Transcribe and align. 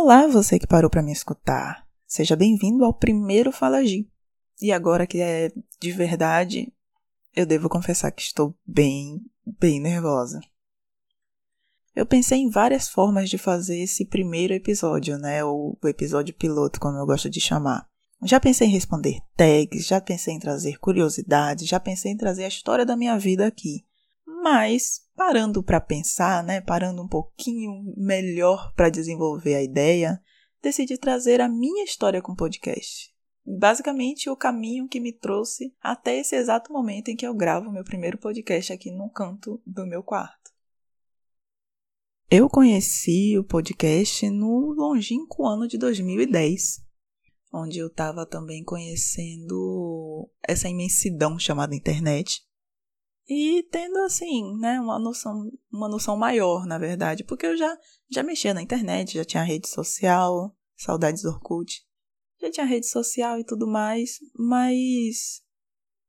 Olá, 0.00 0.28
você 0.28 0.60
que 0.60 0.66
parou 0.66 0.88
para 0.88 1.02
me 1.02 1.10
escutar. 1.10 1.84
Seja 2.06 2.36
bem-vindo 2.36 2.84
ao 2.84 2.94
primeiro 2.94 3.50
Fala 3.50 3.84
Gi. 3.84 4.08
E 4.62 4.70
agora 4.70 5.08
que 5.08 5.20
é 5.20 5.50
de 5.80 5.90
verdade, 5.90 6.72
eu 7.34 7.44
devo 7.44 7.68
confessar 7.68 8.12
que 8.12 8.22
estou 8.22 8.56
bem, 8.64 9.20
bem 9.44 9.80
nervosa. 9.80 10.38
Eu 11.96 12.06
pensei 12.06 12.38
em 12.38 12.48
várias 12.48 12.88
formas 12.88 13.28
de 13.28 13.36
fazer 13.38 13.80
esse 13.80 14.04
primeiro 14.04 14.54
episódio, 14.54 15.18
né? 15.18 15.42
Ou 15.42 15.76
o 15.82 15.88
episódio 15.88 16.32
piloto, 16.32 16.78
como 16.78 16.96
eu 16.96 17.04
gosto 17.04 17.28
de 17.28 17.40
chamar. 17.40 17.84
Já 18.22 18.38
pensei 18.38 18.68
em 18.68 18.72
responder 18.72 19.18
tags, 19.36 19.84
já 19.84 20.00
pensei 20.00 20.32
em 20.32 20.38
trazer 20.38 20.78
curiosidades, 20.78 21.66
já 21.66 21.80
pensei 21.80 22.12
em 22.12 22.16
trazer 22.16 22.44
a 22.44 22.48
história 22.48 22.86
da 22.86 22.96
minha 22.96 23.18
vida 23.18 23.48
aqui. 23.48 23.84
Mas, 24.24 25.00
parando 25.18 25.64
para 25.64 25.80
pensar, 25.80 26.44
né, 26.44 26.60
parando 26.60 27.02
um 27.02 27.08
pouquinho 27.08 27.92
melhor 27.96 28.72
para 28.74 28.88
desenvolver 28.88 29.56
a 29.56 29.62
ideia, 29.62 30.22
decidi 30.62 30.96
trazer 30.96 31.40
a 31.40 31.48
minha 31.48 31.82
história 31.82 32.22
com 32.22 32.30
o 32.30 32.36
podcast. 32.36 33.12
Basicamente, 33.44 34.30
o 34.30 34.36
caminho 34.36 34.86
que 34.86 35.00
me 35.00 35.12
trouxe 35.12 35.74
até 35.82 36.20
esse 36.20 36.36
exato 36.36 36.72
momento 36.72 37.08
em 37.08 37.16
que 37.16 37.26
eu 37.26 37.34
gravo 37.34 37.72
meu 37.72 37.82
primeiro 37.82 38.16
podcast 38.16 38.72
aqui 38.72 38.92
no 38.92 39.10
canto 39.10 39.60
do 39.66 39.84
meu 39.84 40.04
quarto. 40.04 40.52
Eu 42.30 42.48
conheci 42.48 43.36
o 43.36 43.42
podcast 43.42 44.30
no 44.30 44.72
longínquo 44.72 45.44
ano 45.44 45.66
de 45.66 45.76
2010 45.78 46.86
onde 47.52 47.78
eu 47.78 47.86
estava 47.86 48.26
também 48.26 48.62
conhecendo 48.62 50.30
essa 50.46 50.68
imensidão 50.68 51.38
chamada 51.38 51.74
internet 51.74 52.46
e 53.28 53.62
tendo 53.70 53.98
assim, 53.98 54.56
né, 54.58 54.80
uma 54.80 54.98
noção, 54.98 55.50
uma 55.70 55.88
noção 55.88 56.16
maior, 56.16 56.66
na 56.66 56.78
verdade, 56.78 57.22
porque 57.24 57.46
eu 57.46 57.56
já 57.56 57.76
já 58.10 58.22
mexia 58.22 58.54
na 58.54 58.62
internet, 58.62 59.14
já 59.14 59.24
tinha 59.24 59.42
rede 59.42 59.68
social, 59.68 60.56
saudades 60.74 61.22
do 61.22 61.28
Orkut, 61.28 61.86
já 62.40 62.50
tinha 62.50 62.64
rede 62.64 62.88
social 62.88 63.38
e 63.38 63.44
tudo 63.44 63.66
mais, 63.66 64.18
mas 64.34 65.42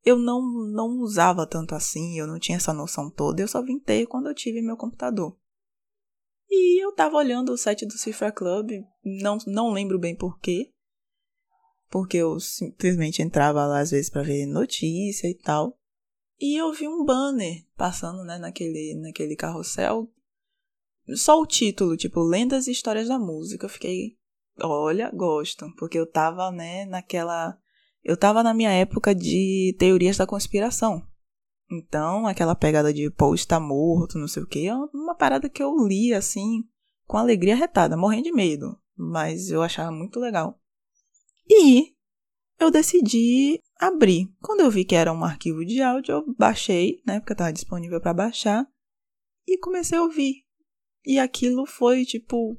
eu 0.05 0.17
não 0.17 0.41
não 0.73 0.99
usava 0.99 1.45
tanto 1.45 1.75
assim, 1.75 2.17
eu 2.17 2.25
não 2.25 2.39
tinha 2.39 2.55
essa 2.55 2.73
noção 2.73 3.11
toda, 3.11 3.41
eu 3.41 3.47
só 3.47 3.61
vim 3.61 3.79
ter 3.79 4.07
quando 4.07 4.27
eu 4.27 4.35
tive 4.35 4.61
meu 4.61 4.77
computador. 4.77 5.37
E 6.49 6.83
eu 6.83 6.93
tava 6.93 7.17
olhando 7.17 7.51
o 7.51 7.57
site 7.57 7.85
do 7.85 7.97
Cifra 7.97 8.31
Club, 8.31 8.71
não, 9.03 9.37
não 9.45 9.71
lembro 9.71 9.99
bem 9.99 10.15
porquê, 10.15 10.73
porque 11.89 12.17
eu 12.17 12.39
simplesmente 12.39 13.21
entrava 13.21 13.65
lá 13.65 13.79
às 13.81 13.91
vezes 13.91 14.09
para 14.09 14.23
ver 14.23 14.45
notícia 14.45 15.27
e 15.27 15.35
tal. 15.35 15.78
E 16.39 16.55
eu 16.55 16.71
vi 16.71 16.87
um 16.87 17.03
banner 17.03 17.65
passando, 17.75 18.23
né, 18.23 18.37
naquele, 18.37 18.95
naquele 18.95 19.35
carrossel. 19.35 20.09
Só 21.15 21.41
o 21.41 21.45
título, 21.45 21.97
tipo, 21.97 22.21
Lendas 22.21 22.67
e 22.67 22.71
Histórias 22.71 23.07
da 23.07 23.19
Música. 23.19 23.65
Eu 23.65 23.69
fiquei, 23.69 24.17
olha, 24.61 25.11
gosto. 25.13 25.65
Porque 25.77 25.99
eu 25.99 26.09
tava, 26.09 26.51
né, 26.51 26.85
naquela. 26.85 27.57
Eu 28.03 28.15
tava 28.15 28.41
na 28.41 28.53
minha 28.53 28.71
época 28.71 29.13
de 29.13 29.75
teorias 29.77 30.17
da 30.17 30.25
conspiração. 30.25 31.05
Então, 31.69 32.25
aquela 32.25 32.55
pegada 32.55 32.93
de 32.93 33.11
Paul 33.11 33.35
está 33.35 33.59
morto, 33.59 34.17
não 34.17 34.27
sei 34.27 34.41
o 34.41 34.47
quê, 34.47 34.67
é 34.67 34.75
uma 34.75 35.13
parada 35.13 35.47
que 35.47 35.61
eu 35.61 35.75
li, 35.85 36.13
assim, 36.13 36.63
com 37.05 37.17
alegria 37.17 37.55
retada, 37.55 37.95
morrendo 37.95 38.23
de 38.23 38.31
medo. 38.31 38.79
Mas 38.95 39.51
eu 39.51 39.61
achava 39.61 39.91
muito 39.91 40.19
legal. 40.19 40.59
E 41.47 41.95
eu 42.59 42.69
decidi 42.69 43.59
abrir. 43.79 44.29
Quando 44.41 44.59
eu 44.59 44.69
vi 44.69 44.83
que 44.83 44.95
era 44.95 45.13
um 45.13 45.23
arquivo 45.23 45.65
de 45.65 45.81
áudio, 45.81 46.13
eu 46.13 46.35
baixei, 46.35 47.01
né, 47.05 47.19
porque 47.19 47.33
estava 47.33 47.53
disponível 47.53 48.01
para 48.01 48.13
baixar, 48.13 48.67
e 49.47 49.57
comecei 49.57 49.97
a 49.97 50.03
ouvir. 50.03 50.43
E 51.05 51.17
aquilo 51.17 51.65
foi 51.65 52.05
tipo 52.05 52.57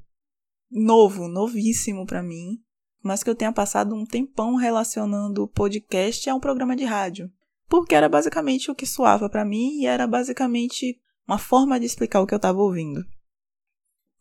novo, 0.71 1.29
novíssimo 1.29 2.07
para 2.07 2.23
mim, 2.23 2.63
mas 3.03 3.23
que 3.23 3.31
eu 3.31 3.35
tenha 3.35 3.53
passado 3.53 3.95
um 3.95 4.05
tempão 4.05 4.57
relacionando 4.57 5.43
o 5.43 5.49
podcast 5.49 6.29
a 6.29 6.35
um 6.35 6.41
programa 6.41 6.75
de 6.75 6.85
rádio, 6.85 7.31
porque 7.69 7.95
era 7.95 8.09
basicamente 8.09 8.71
o 8.71 8.75
que 8.75 8.87
soava 8.87 9.29
para 9.29 9.45
mim 9.45 9.81
e 9.81 9.87
era 9.87 10.07
basicamente 10.07 11.01
uma 11.27 11.39
forma 11.39 11.79
de 11.79 11.87
explicar 11.87 12.21
o 12.21 12.27
que 12.27 12.35
eu 12.35 12.39
estava 12.39 12.59
ouvindo. 12.59 13.05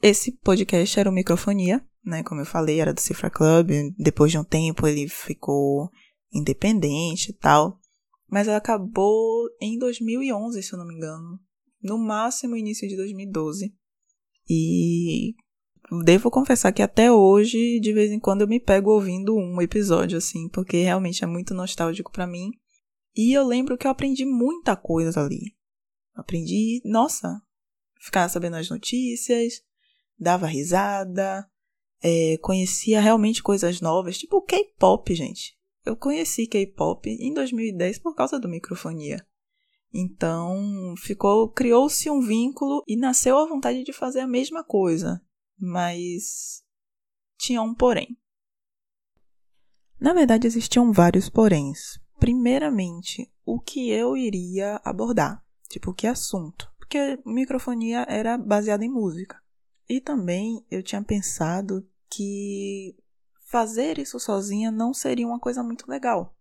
Esse 0.02 0.32
podcast 0.32 1.00
era 1.00 1.10
o 1.10 1.14
Microfonia, 1.14 1.86
né? 2.04 2.24
Como 2.24 2.42
eu 2.42 2.46
falei, 2.46 2.80
era 2.80 2.94
do 2.94 3.00
Cifra 3.00 3.30
Club. 3.30 3.70
Depois 3.98 4.32
de 4.32 4.38
um 4.38 4.44
tempo 4.44 4.88
ele 4.88 5.08
ficou 5.08 5.90
independente 6.32 7.32
e 7.32 7.34
tal. 7.34 7.80
Mas 8.28 8.48
ela 8.48 8.58
acabou 8.58 9.48
em 9.62 9.78
2011, 9.78 10.62
se 10.62 10.74
eu 10.74 10.80
não 10.80 10.88
me 10.88 10.96
engano. 10.96 11.40
No 11.82 11.98
máximo 11.98 12.56
início 12.56 12.88
de 12.88 12.96
2012. 12.96 13.74
E 14.48 15.36
devo 16.04 16.30
confessar 16.30 16.72
que 16.72 16.82
até 16.82 17.12
hoje, 17.12 17.80
de 17.80 17.94
vez 17.94 18.12
em 18.12 18.20
quando, 18.20 18.42
eu 18.42 18.48
me 18.48 18.60
pego 18.60 18.92
ouvindo 18.92 19.36
um 19.36 19.62
episódio, 19.62 20.18
assim, 20.18 20.48
porque 20.50 20.84
realmente 20.84 21.24
é 21.24 21.28
muito 21.28 21.54
nostálgico 21.54 22.12
para 22.12 22.28
mim. 22.28 22.52
E 23.16 23.34
eu 23.34 23.46
lembro 23.46 23.78
que 23.78 23.88
eu 23.88 23.92
aprendi 23.92 24.26
muita 24.26 24.76
coisa 24.76 25.22
ali. 25.22 25.56
Aprendi, 26.14 26.82
nossa, 26.86 27.42
ficar 28.02 28.30
sabendo 28.30 28.58
as 28.58 28.70
notícias, 28.70 29.62
dava 30.18 30.46
risada, 30.46 31.48
é, 32.02 32.38
conhecia 32.42 33.02
realmente 33.02 33.44
coisas 33.44 33.82
novas, 33.82 34.18
tipo 34.18 34.42
K-pop, 34.42 35.14
gente. 35.14 35.58
Eu 35.86 35.96
conheci 35.96 36.48
K-pop 36.48 37.10
em 37.10 37.34
2010 37.34 38.00
por 38.00 38.16
causa 38.16 38.40
do 38.40 38.50
microfonia. 38.50 39.26
Então, 39.94 40.94
ficou, 40.98 41.50
criou-se 41.50 42.10
um 42.10 42.22
vínculo 42.22 42.84
e 42.88 42.96
nasceu 42.96 43.38
a 43.38 43.48
vontade 43.48 43.84
de 43.84 43.92
fazer 43.92 44.20
a 44.20 44.28
mesma 44.28 44.64
coisa, 44.64 45.22
mas 45.58 46.64
tinha 47.38 47.62
um 47.62 47.74
porém. 47.74 48.18
Na 50.00 50.14
verdade, 50.14 50.46
existiam 50.46 50.92
vários 50.94 51.30
poréns. 51.30 52.00
Primeiramente, 52.20 53.32
o 53.46 53.60
que 53.60 53.90
eu 53.90 54.16
iria 54.16 54.80
abordar, 54.84 55.44
tipo, 55.68 55.94
que 55.94 56.06
assunto, 56.06 56.72
porque 56.78 57.20
microfonia 57.26 58.06
era 58.08 58.38
baseada 58.38 58.86
em 58.86 58.90
música. 58.90 59.42
E 59.90 60.00
também 60.00 60.64
eu 60.70 60.84
tinha 60.84 61.02
pensado 61.02 61.89
que 62.10 62.96
fazer 63.46 63.98
isso 63.98 64.20
sozinha 64.20 64.72
não 64.72 64.94
seria 64.94 65.28
uma 65.28 65.40
coisa 65.40 65.64
muito 65.64 65.90
legal. 65.90 66.36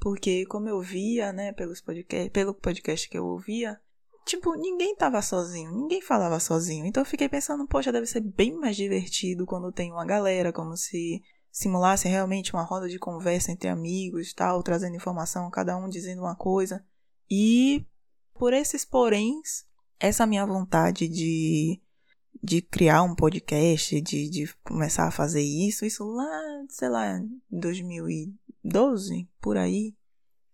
Porque 0.00 0.46
como 0.46 0.68
eu 0.68 0.80
via, 0.80 1.32
né, 1.32 1.52
pelos 1.52 1.80
podcast, 1.80 2.30
pelo 2.30 2.54
podcast 2.54 3.08
que 3.08 3.18
eu 3.18 3.26
ouvia, 3.26 3.80
tipo, 4.24 4.54
ninguém 4.54 4.94
tava 4.94 5.20
sozinho, 5.20 5.72
ninguém 5.72 6.00
falava 6.00 6.38
sozinho. 6.38 6.86
Então 6.86 7.02
eu 7.02 7.06
fiquei 7.06 7.28
pensando, 7.28 7.66
poxa, 7.66 7.90
deve 7.90 8.06
ser 8.06 8.20
bem 8.20 8.54
mais 8.54 8.76
divertido 8.76 9.44
quando 9.44 9.72
tem 9.72 9.90
uma 9.90 10.06
galera, 10.06 10.52
como 10.52 10.76
se 10.76 11.22
simulasse 11.50 12.06
realmente 12.06 12.52
uma 12.52 12.62
roda 12.62 12.88
de 12.88 12.98
conversa 12.98 13.50
entre 13.50 13.68
amigos, 13.68 14.32
tal, 14.32 14.62
trazendo 14.62 14.96
informação, 14.96 15.50
cada 15.50 15.76
um 15.76 15.88
dizendo 15.88 16.22
uma 16.22 16.36
coisa. 16.36 16.84
E 17.28 17.84
por 18.34 18.52
esses 18.52 18.84
poréns, 18.84 19.66
essa 19.98 20.26
minha 20.26 20.46
vontade 20.46 21.08
de 21.08 21.82
de 22.42 22.62
criar 22.62 23.02
um 23.02 23.14
podcast, 23.14 24.00
de, 24.00 24.28
de 24.28 24.54
começar 24.64 25.06
a 25.06 25.10
fazer 25.10 25.42
isso, 25.42 25.84
isso 25.84 26.04
lá, 26.04 26.64
sei 26.68 26.88
lá, 26.88 27.20
2012, 27.50 29.28
por 29.40 29.56
aí. 29.56 29.94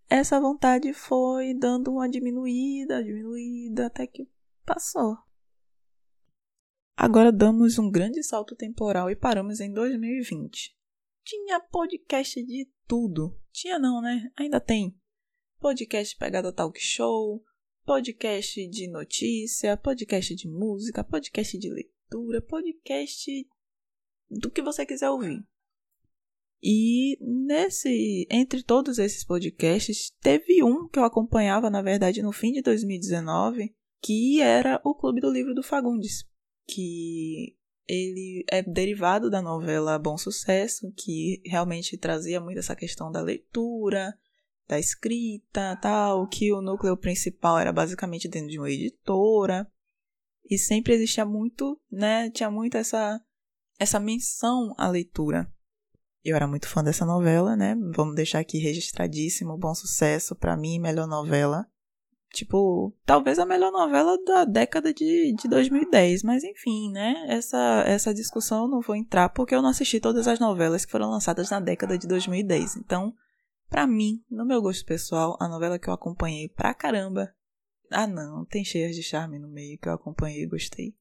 Essa 0.08 0.40
vontade 0.40 0.92
foi 0.92 1.54
dando 1.54 1.92
uma 1.92 2.08
diminuída, 2.08 3.02
diminuída, 3.02 3.86
até 3.86 4.06
que 4.06 4.28
passou. 4.64 5.16
Agora 6.96 7.32
damos 7.32 7.78
um 7.78 7.90
grande 7.90 8.22
salto 8.22 8.54
temporal 8.54 9.10
e 9.10 9.16
paramos 9.16 9.60
em 9.60 9.72
2020. 9.72 10.74
Tinha 11.24 11.58
podcast 11.58 12.42
de 12.44 12.70
tudo. 12.86 13.36
Tinha 13.50 13.78
não, 13.78 14.00
né? 14.00 14.30
Ainda 14.36 14.60
tem. 14.60 14.96
Podcast 15.58 16.16
pegada 16.16 16.52
talk 16.52 16.78
show, 16.78 17.42
podcast 17.84 18.66
de 18.68 18.88
notícia, 18.88 19.76
podcast 19.76 20.34
de 20.34 20.48
música, 20.48 21.04
podcast 21.04 21.58
de 21.58 21.68
leitura, 21.68 22.40
podcast 22.40 23.30
do 24.30 24.50
que 24.50 24.62
você 24.62 24.86
quiser 24.86 25.10
ouvir. 25.10 25.44
E 26.62 27.18
nesse, 27.20 28.26
entre 28.30 28.62
todos 28.62 28.98
esses 28.98 29.22
podcasts, 29.22 30.10
teve 30.22 30.62
um 30.64 30.88
que 30.88 30.98
eu 30.98 31.04
acompanhava, 31.04 31.68
na 31.68 31.82
verdade, 31.82 32.22
no 32.22 32.32
fim 32.32 32.52
de 32.52 32.62
2019, 32.62 33.74
que 34.00 34.40
era 34.40 34.80
o 34.82 34.94
Clube 34.94 35.20
do 35.20 35.30
Livro 35.30 35.54
do 35.54 35.62
Fagundes, 35.62 36.24
que 36.66 37.54
ele 37.86 38.46
é 38.50 38.62
derivado 38.62 39.28
da 39.28 39.42
novela 39.42 39.98
Bom 39.98 40.16
Sucesso, 40.16 40.90
que 40.96 41.42
realmente 41.44 41.98
trazia 41.98 42.40
muito 42.40 42.60
essa 42.60 42.74
questão 42.74 43.12
da 43.12 43.20
leitura, 43.20 44.14
da 44.66 44.78
escrita, 44.78 45.76
tal, 45.80 46.26
que 46.26 46.52
o 46.52 46.62
núcleo 46.62 46.96
principal 46.96 47.58
era 47.58 47.72
basicamente 47.72 48.28
dentro 48.28 48.48
de 48.48 48.58
uma 48.58 48.70
editora. 48.70 49.70
E 50.48 50.58
sempre 50.58 50.94
existia 50.94 51.24
muito, 51.24 51.80
né, 51.90 52.30
tinha 52.30 52.50
muito 52.50 52.76
essa 52.76 53.20
essa 53.78 53.98
menção 53.98 54.72
à 54.78 54.88
leitura. 54.88 55.50
Eu 56.24 56.36
era 56.36 56.46
muito 56.46 56.68
fã 56.68 56.82
dessa 56.82 57.04
novela, 57.04 57.54
né? 57.54 57.76
Vamos 57.94 58.14
deixar 58.14 58.38
aqui 58.38 58.58
registradíssimo, 58.58 59.58
bom 59.58 59.74
sucesso 59.74 60.34
para 60.34 60.56
mim, 60.56 60.78
melhor 60.78 61.06
novela. 61.06 61.66
Tipo, 62.32 62.92
talvez 63.04 63.38
a 63.38 63.46
melhor 63.46 63.70
novela 63.70 64.16
da 64.24 64.44
década 64.44 64.92
de, 64.92 65.34
de 65.34 65.48
2010, 65.48 66.24
mas 66.24 66.42
enfim, 66.42 66.90
né? 66.90 67.26
Essa, 67.28 67.84
essa 67.86 68.12
discussão 68.12 68.64
eu 68.64 68.68
não 68.68 68.80
vou 68.80 68.96
entrar 68.96 69.28
porque 69.28 69.54
eu 69.54 69.62
não 69.62 69.68
assisti 69.68 70.00
todas 70.00 70.26
as 70.26 70.40
novelas 70.40 70.84
que 70.84 70.90
foram 70.90 71.10
lançadas 71.10 71.50
na 71.50 71.60
década 71.60 71.96
de 71.96 72.08
2010. 72.08 72.76
Então, 72.76 73.14
para 73.74 73.88
mim, 73.88 74.22
no 74.30 74.46
meu 74.46 74.62
gosto 74.62 74.86
pessoal, 74.86 75.36
a 75.40 75.48
novela 75.48 75.80
que 75.80 75.88
eu 75.88 75.92
acompanhei 75.92 76.48
pra 76.48 76.72
caramba. 76.72 77.34
Ah, 77.90 78.06
não, 78.06 78.44
tem 78.44 78.64
cheias 78.64 78.94
de 78.94 79.02
charme 79.02 79.36
no 79.36 79.48
meio 79.48 79.76
que 79.80 79.88
eu 79.88 79.92
acompanhei 79.92 80.44
e 80.44 80.46
gostei. 80.46 80.94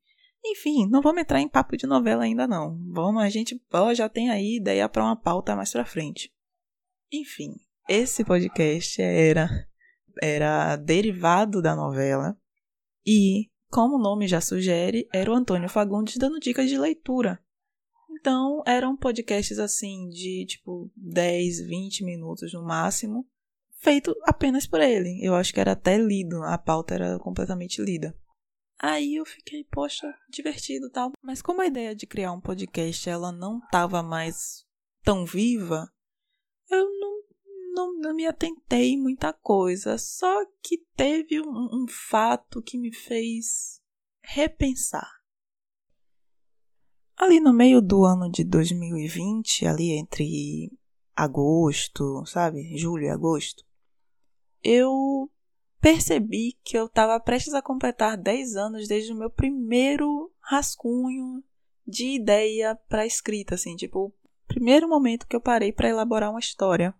Enfim, 0.43 0.89
não 0.89 0.99
vamos 0.99 1.21
entrar 1.21 1.39
em 1.39 1.47
papo 1.47 1.77
de 1.77 1.85
novela 1.85 2.23
ainda 2.23 2.47
não. 2.47 2.75
Vamos, 2.91 3.21
a 3.21 3.29
gente 3.29 3.61
já 3.95 4.09
tem 4.09 4.31
aí 4.31 4.55
ideia 4.55 4.89
para 4.89 5.03
uma 5.03 5.15
pauta 5.15 5.55
mais 5.55 5.71
pra 5.71 5.85
frente. 5.85 6.33
Enfim, 7.11 7.53
esse 7.87 8.25
podcast 8.25 8.99
era 8.99 9.47
era 10.19 10.75
derivado 10.75 11.61
da 11.61 11.75
novela 11.75 12.35
e, 13.05 13.51
como 13.69 13.97
o 13.97 14.01
nome 14.01 14.27
já 14.27 14.41
sugere, 14.41 15.07
era 15.13 15.31
o 15.31 15.35
Antônio 15.35 15.69
Fagundes 15.69 16.17
dando 16.17 16.39
dicas 16.39 16.67
de 16.67 16.79
leitura. 16.79 17.39
Então, 18.23 18.63
eram 18.65 18.95
podcasts 18.95 19.59
assim 19.59 20.07
de 20.07 20.45
tipo 20.45 20.89
10, 20.95 21.67
20 21.67 22.05
minutos 22.05 22.53
no 22.53 22.63
máximo, 22.63 23.27
feito 23.81 24.15
apenas 24.23 24.65
por 24.65 24.79
ele. 24.79 25.19
Eu 25.21 25.35
acho 25.35 25.53
que 25.53 25.59
era 25.59 25.73
até 25.73 25.97
lido, 25.97 26.41
a 26.41 26.57
pauta 26.57 26.93
era 26.93 27.19
completamente 27.19 27.81
lida. 27.81 28.17
Aí 28.79 29.15
eu 29.15 29.25
fiquei, 29.25 29.65
poxa, 29.65 30.07
divertido 30.29 30.89
tal. 30.89 31.11
Mas 31.21 31.41
como 31.41 31.59
a 31.59 31.67
ideia 31.67 31.93
de 31.93 32.07
criar 32.07 32.31
um 32.31 32.39
podcast 32.39 33.09
ela 33.09 33.29
não 33.29 33.57
estava 33.57 34.01
mais 34.01 34.63
tão 35.03 35.25
viva, 35.25 35.91
eu 36.71 36.85
não 36.97 37.23
não, 37.73 37.99
não 37.99 38.15
me 38.15 38.25
atentei 38.25 38.95
muita 38.95 39.33
coisa, 39.33 39.97
só 39.97 40.45
que 40.61 40.77
teve 40.95 41.41
um, 41.41 41.69
um 41.73 41.85
fato 41.89 42.61
que 42.61 42.77
me 42.77 42.93
fez 42.93 43.81
repensar. 44.21 45.22
Ali 47.23 47.39
no 47.39 47.53
meio 47.53 47.81
do 47.81 48.03
ano 48.03 48.29
de 48.29 48.43
2020, 48.43 49.65
ali 49.65 49.91
entre 49.91 50.69
agosto, 51.15 52.25
sabe? 52.25 52.75
Julho 52.75 53.05
e 53.05 53.09
agosto, 53.09 53.63
eu 54.61 55.31
percebi 55.79 56.57
que 56.65 56.77
eu 56.77 56.87
estava 56.87 57.17
prestes 57.21 57.53
a 57.53 57.61
completar 57.61 58.17
10 58.17 58.57
anos 58.57 58.89
desde 58.89 59.13
o 59.13 59.15
meu 59.15 59.29
primeiro 59.29 60.33
rascunho 60.41 61.41
de 61.87 62.07
ideia 62.07 62.77
para 62.89 63.05
escrita, 63.05 63.55
assim, 63.55 63.77
tipo, 63.77 64.07
o 64.07 64.13
primeiro 64.45 64.89
momento 64.89 65.25
que 65.25 65.35
eu 65.37 65.41
parei 65.41 65.71
para 65.71 65.87
elaborar 65.87 66.29
uma 66.29 66.41
história. 66.41 66.93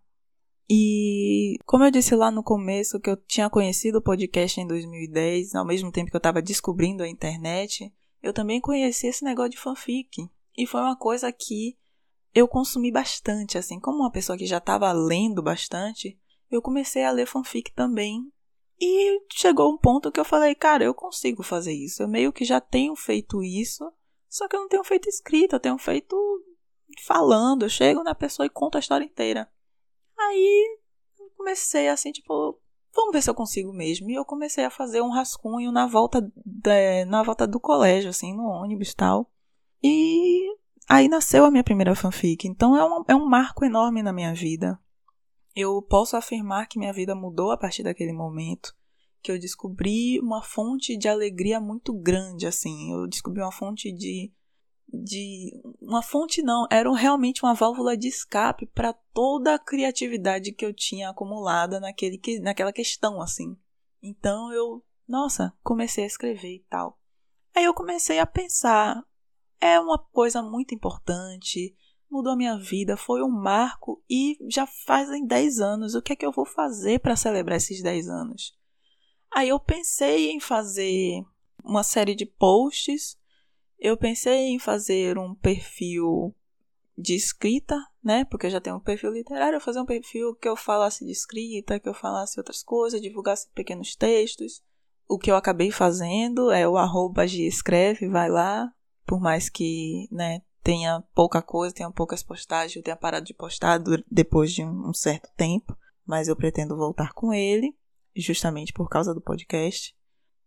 E 0.69 1.57
como 1.65 1.83
eu 1.83 1.91
disse 1.91 2.15
lá 2.15 2.31
no 2.31 2.41
começo 2.41 2.97
que 2.97 3.09
eu 3.09 3.17
tinha 3.17 3.49
conhecido 3.49 3.97
o 3.97 4.01
podcast 4.01 4.57
em 4.61 4.67
2010, 4.67 5.53
ao 5.53 5.65
mesmo 5.65 5.91
tempo 5.91 6.09
que 6.09 6.15
eu 6.15 6.19
estava 6.19 6.41
descobrindo 6.41 7.03
a 7.03 7.09
internet, 7.09 7.93
eu 8.23 8.31
também 8.31 8.61
conheci 8.61 9.07
esse 9.07 9.23
negócio 9.23 9.51
de 9.51 9.59
fanfic. 9.59 10.29
E 10.57 10.65
foi 10.65 10.79
uma 10.79 10.95
coisa 10.95 11.29
que 11.31 11.77
eu 12.33 12.47
consumi 12.47 12.89
bastante, 12.89 13.57
assim, 13.57 13.79
como 13.79 13.99
uma 13.99 14.11
pessoa 14.11 14.37
que 14.37 14.45
já 14.45 14.57
estava 14.57 14.91
lendo 14.93 15.43
bastante, 15.43 16.17
eu 16.49 16.61
comecei 16.61 17.03
a 17.03 17.11
ler 17.11 17.27
fanfic 17.27 17.73
também. 17.73 18.31
E 18.79 19.21
chegou 19.31 19.71
um 19.71 19.77
ponto 19.77 20.11
que 20.11 20.19
eu 20.19 20.25
falei, 20.25 20.55
cara, 20.55 20.85
eu 20.85 20.93
consigo 20.93 21.43
fazer 21.43 21.73
isso. 21.73 22.01
Eu 22.01 22.07
meio 22.07 22.31
que 22.31 22.45
já 22.45 22.61
tenho 22.61 22.95
feito 22.95 23.43
isso, 23.43 23.91
só 24.29 24.47
que 24.47 24.55
eu 24.55 24.61
não 24.61 24.69
tenho 24.69 24.83
feito 24.83 25.09
escrita, 25.09 25.57
eu 25.57 25.59
tenho 25.59 25.77
feito 25.77 26.15
falando. 27.05 27.63
Eu 27.63 27.69
chego 27.69 28.03
na 28.03 28.15
pessoa 28.15 28.45
e 28.45 28.49
conto 28.49 28.77
a 28.77 28.79
história 28.79 29.05
inteira. 29.05 29.51
Aí 30.17 30.79
comecei 31.35 31.89
assim, 31.89 32.11
tipo, 32.11 32.59
vamos 32.93 33.11
ver 33.11 33.21
se 33.21 33.29
eu 33.29 33.35
consigo 33.35 33.73
mesmo. 33.73 34.09
E 34.09 34.13
eu 34.13 34.25
comecei 34.25 34.63
a 34.63 34.69
fazer 34.69 35.01
um 35.01 35.11
rascunho 35.11 35.71
na 35.71 35.87
volta, 35.87 36.21
na 37.07 37.23
volta 37.23 37.47
do 37.47 37.59
colégio, 37.59 38.09
assim, 38.09 38.33
no 38.33 38.43
ônibus 38.43 38.91
e 38.91 38.95
tal. 38.95 39.29
E 39.83 40.55
aí 40.87 41.07
nasceu 41.07 41.45
a 41.45 41.51
minha 41.51 41.63
primeira 41.63 41.95
fanfic. 41.95 42.47
Então 42.47 42.75
é 42.77 42.85
um, 42.85 43.03
é 43.09 43.15
um 43.15 43.27
marco 43.27 43.65
enorme 43.65 44.01
na 44.01 44.13
minha 44.13 44.33
vida. 44.33 44.79
Eu 45.55 45.81
posso 45.81 46.15
afirmar 46.15 46.67
que 46.67 46.79
minha 46.79 46.93
vida 46.93 47.13
mudou 47.13 47.51
a 47.51 47.57
partir 47.57 47.83
daquele 47.83 48.13
momento. 48.13 48.73
Que 49.21 49.31
eu 49.31 49.39
descobri 49.39 50.19
uma 50.19 50.41
fonte 50.41 50.97
de 50.97 51.07
alegria 51.07 51.59
muito 51.59 51.93
grande, 51.93 52.45
assim. 52.45 52.91
Eu 52.91 53.07
descobri 53.07 53.41
uma 53.41 53.51
fonte 53.51 53.91
de 53.91 54.31
de 54.93 55.51
uma 55.81 56.03
fonte 56.03 56.43
não, 56.43 56.67
era 56.69 56.93
realmente 56.93 57.43
uma 57.43 57.55
válvula 57.55 57.97
de 57.97 58.07
escape 58.07 58.67
para 58.67 58.93
toda 58.93 59.55
a 59.55 59.59
criatividade 59.59 60.51
que 60.51 60.63
eu 60.63 60.73
tinha 60.73 61.09
acumulada 61.09 61.79
naquele 61.79 62.21
naquela 62.39 62.71
questão 62.71 63.19
assim. 63.19 63.57
Então 64.01 64.53
eu, 64.53 64.83
nossa, 65.07 65.51
comecei 65.63 66.03
a 66.03 66.07
escrever 66.07 66.55
e 66.55 66.65
tal. 66.69 66.99
Aí 67.55 67.63
eu 67.63 67.73
comecei 67.73 68.19
a 68.19 68.25
pensar, 68.25 69.03
é 69.59 69.79
uma 69.79 69.97
coisa 69.97 70.43
muito 70.43 70.75
importante, 70.75 71.75
mudou 72.09 72.33
a 72.33 72.37
minha 72.37 72.57
vida, 72.57 72.95
foi 72.95 73.23
um 73.23 73.29
marco 73.29 74.03
e 74.07 74.37
já 74.47 74.67
fazem 74.67 75.25
10 75.25 75.59
anos. 75.59 75.95
O 75.95 76.01
que 76.01 76.13
é 76.13 76.15
que 76.15 76.25
eu 76.25 76.31
vou 76.31 76.45
fazer 76.45 76.99
para 76.99 77.15
celebrar 77.15 77.57
esses 77.57 77.81
10 77.81 78.09
anos? 78.09 78.55
Aí 79.33 79.49
eu 79.49 79.59
pensei 79.59 80.29
em 80.29 80.39
fazer 80.39 81.23
uma 81.63 81.81
série 81.81 82.13
de 82.13 82.25
posts 82.25 83.17
eu 83.83 83.97
pensei 83.97 84.47
em 84.47 84.57
fazer 84.57 85.17
um 85.17 85.35
perfil 85.35 86.33
de 86.97 87.15
escrita, 87.15 87.77
né? 88.01 88.23
Porque 88.23 88.45
eu 88.45 88.49
já 88.49 88.61
tenho 88.61 88.77
um 88.77 88.79
perfil 88.79 89.11
literário, 89.11 89.59
fazer 89.59 89.81
um 89.81 89.85
perfil 89.85 90.33
que 90.35 90.47
eu 90.47 90.55
falasse 90.55 91.03
de 91.03 91.11
escrita, 91.11 91.77
que 91.81 91.89
eu 91.89 91.93
falasse 91.93 92.39
outras 92.39 92.63
coisas, 92.63 93.01
divulgasse 93.01 93.49
pequenos 93.53 93.93
textos. 93.93 94.63
O 95.05 95.19
que 95.19 95.29
eu 95.29 95.35
acabei 95.35 95.69
fazendo 95.69 96.49
é 96.49 96.65
o 96.65 96.77
arroba 96.77 97.25
escreve, 97.25 98.07
vai 98.07 98.29
lá, 98.29 98.73
por 99.05 99.19
mais 99.19 99.49
que, 99.49 100.07
né, 100.09 100.41
tenha 100.63 101.03
pouca 101.13 101.41
coisa, 101.41 101.75
tenha 101.75 101.91
poucas 101.91 102.23
postagens, 102.23 102.77
eu 102.77 102.83
tenha 102.83 102.95
parado 102.95 103.25
de 103.25 103.33
postar 103.33 103.81
depois 104.09 104.53
de 104.53 104.63
um 104.63 104.93
certo 104.93 105.29
tempo, 105.35 105.77
mas 106.05 106.29
eu 106.29 106.37
pretendo 106.37 106.77
voltar 106.77 107.11
com 107.11 107.33
ele, 107.33 107.75
justamente 108.15 108.71
por 108.71 108.87
causa 108.87 109.13
do 109.13 109.19
podcast. 109.19 109.93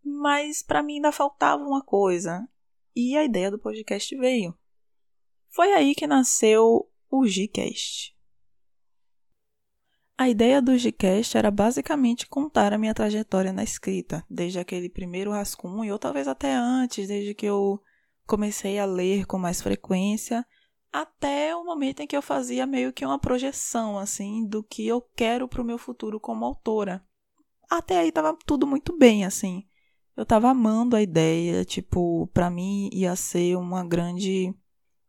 Mas 0.02 0.62
para 0.62 0.82
mim 0.82 0.94
ainda 0.94 1.12
faltava 1.12 1.62
uma 1.62 1.84
coisa, 1.84 2.48
e 2.96 3.14
a 3.14 3.22
ideia 3.22 3.50
do 3.50 3.58
podcast 3.58 4.16
veio. 4.16 4.56
Foi 5.50 5.72
aí 5.75 5.94
que 5.94 6.06
nasceu 6.06 6.90
o 7.10 7.26
Gcast. 7.26 8.16
A 10.19 10.31
ideia 10.31 10.62
do 10.62 10.76
Gcast 10.78 11.37
era 11.37 11.50
basicamente 11.50 12.26
contar 12.26 12.72
a 12.72 12.78
minha 12.78 12.94
trajetória 12.94 13.52
na 13.52 13.62
escrita, 13.62 14.25
desde 14.31 14.58
aquele 14.58 14.88
primeiro 14.88 15.31
rascunho, 15.31 15.93
ou 15.93 15.98
talvez 15.98 16.26
até 16.26 16.54
antes, 16.54 17.06
desde 17.06 17.34
que 17.34 17.44
eu 17.44 17.78
comecei 18.26 18.78
a 18.78 18.87
ler 18.87 19.26
com 19.26 19.38
mais 19.38 19.60
frequência, 19.60 20.44
até 20.90 21.55
o 21.55 21.65
momento 21.65 22.00
em 22.00 22.06
que 22.06 22.17
eu 22.17 22.22
fazia 22.22 22.67
meio 22.67 22.94
que 22.94 23.05
uma 23.05 23.19
projeção 23.19 23.98
assim 23.98 24.46
do 24.48 24.65
que 24.65 24.86
eu 24.86 25.03
quero 25.15 25.46
para 25.46 25.60
o 25.60 25.65
meu 25.65 25.76
futuro 25.76 26.19
como 26.19 26.46
autora. 26.46 27.06
Até 27.69 27.98
aí 27.98 28.08
estava 28.08 28.34
tudo 28.46 28.67
muito 28.67 28.96
bem 28.96 29.26
assim 29.26 29.69
eu 30.17 30.25
tava 30.25 30.49
amando 30.49 30.96
a 30.96 31.03
ideia, 31.03 31.65
tipo, 31.65 32.27
para 32.32 32.51
mim 32.51 32.89
ia 32.93 33.15
ser 33.15 33.56
uma 33.56 33.85
grande 33.85 34.55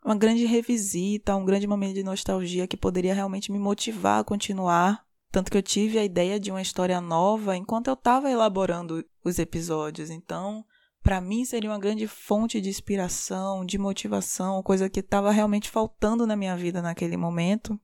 uma 0.04 0.16
grande 0.16 0.46
revisita, 0.46 1.36
um 1.36 1.44
grande 1.44 1.68
momento 1.68 1.96
de 1.96 2.04
nostalgia 2.04 2.68
que 2.68 2.78
poderia 2.78 3.14
realmente 3.14 3.52
me 3.52 3.60
motivar 3.60 4.22
a 4.22 4.24
continuar. 4.24 5.06
Tanto 5.30 5.52
que 5.52 5.58
eu 5.58 5.62
tive 5.62 6.00
a 6.00 6.04
ideia 6.06 6.40
de 6.40 6.50
uma 6.50 6.62
história 6.62 7.02
nova 7.02 7.58
enquanto 7.58 7.88
eu 7.88 7.94
estava 7.94 8.32
elaborando 8.32 9.04
os 9.24 9.38
episódios. 9.38 10.10
Então, 10.10 10.64
para 11.04 11.20
mim 11.20 11.44
seria 11.44 11.70
uma 11.70 11.80
grande 11.80 12.08
fonte 12.08 12.62
de 12.62 12.70
inspiração, 12.70 13.66
de 13.66 13.78
motivação, 13.78 14.64
coisa 14.64 14.90
que 14.90 15.02
estava 15.02 15.32
realmente 15.32 15.70
faltando 15.70 16.26
na 16.26 16.38
minha 16.38 16.56
vida 16.56 16.82
naquele 16.82 17.18
momento. 17.18 17.78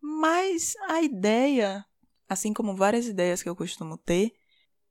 Mas 0.00 0.74
a 0.88 1.02
ideia, 1.02 1.84
assim 2.28 2.52
como 2.52 2.76
várias 2.76 3.08
ideias 3.08 3.42
que 3.42 3.48
eu 3.48 3.56
costumo 3.56 3.98
ter, 3.98 4.32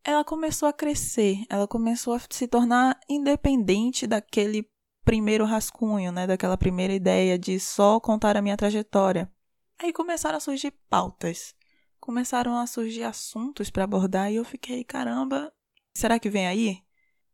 ela 0.06 0.24
começou 0.24 0.70
a 0.70 0.74
crescer, 0.74 1.46
ela 1.50 1.68
começou 1.68 2.14
a 2.14 2.22
se 2.30 2.48
tornar 2.48 3.00
independente 3.10 4.06
daquele 4.06 4.70
primeiro 5.04 5.46
rascunho, 5.46 6.12
né, 6.12 6.28
daquela 6.28 6.56
primeira 6.56 6.94
ideia 6.94 7.40
de 7.40 7.60
só 7.60 8.00
contar 8.00 8.38
a 8.38 8.42
minha 8.42 8.56
trajetória. 8.56 9.32
Aí 9.80 9.92
começaram 9.92 10.38
a 10.38 10.40
surgir 10.40 10.72
pautas, 10.88 11.56
começaram 12.00 12.56
a 12.56 12.68
surgir 12.68 13.04
assuntos 13.04 13.72
para 13.72 13.84
abordar 13.84 14.32
e 14.32 14.36
eu 14.36 14.46
fiquei, 14.46 14.84
caramba, 14.84 15.52
será 15.96 16.20
que 16.20 16.30
vem 16.30 16.46
aí? 16.46 16.84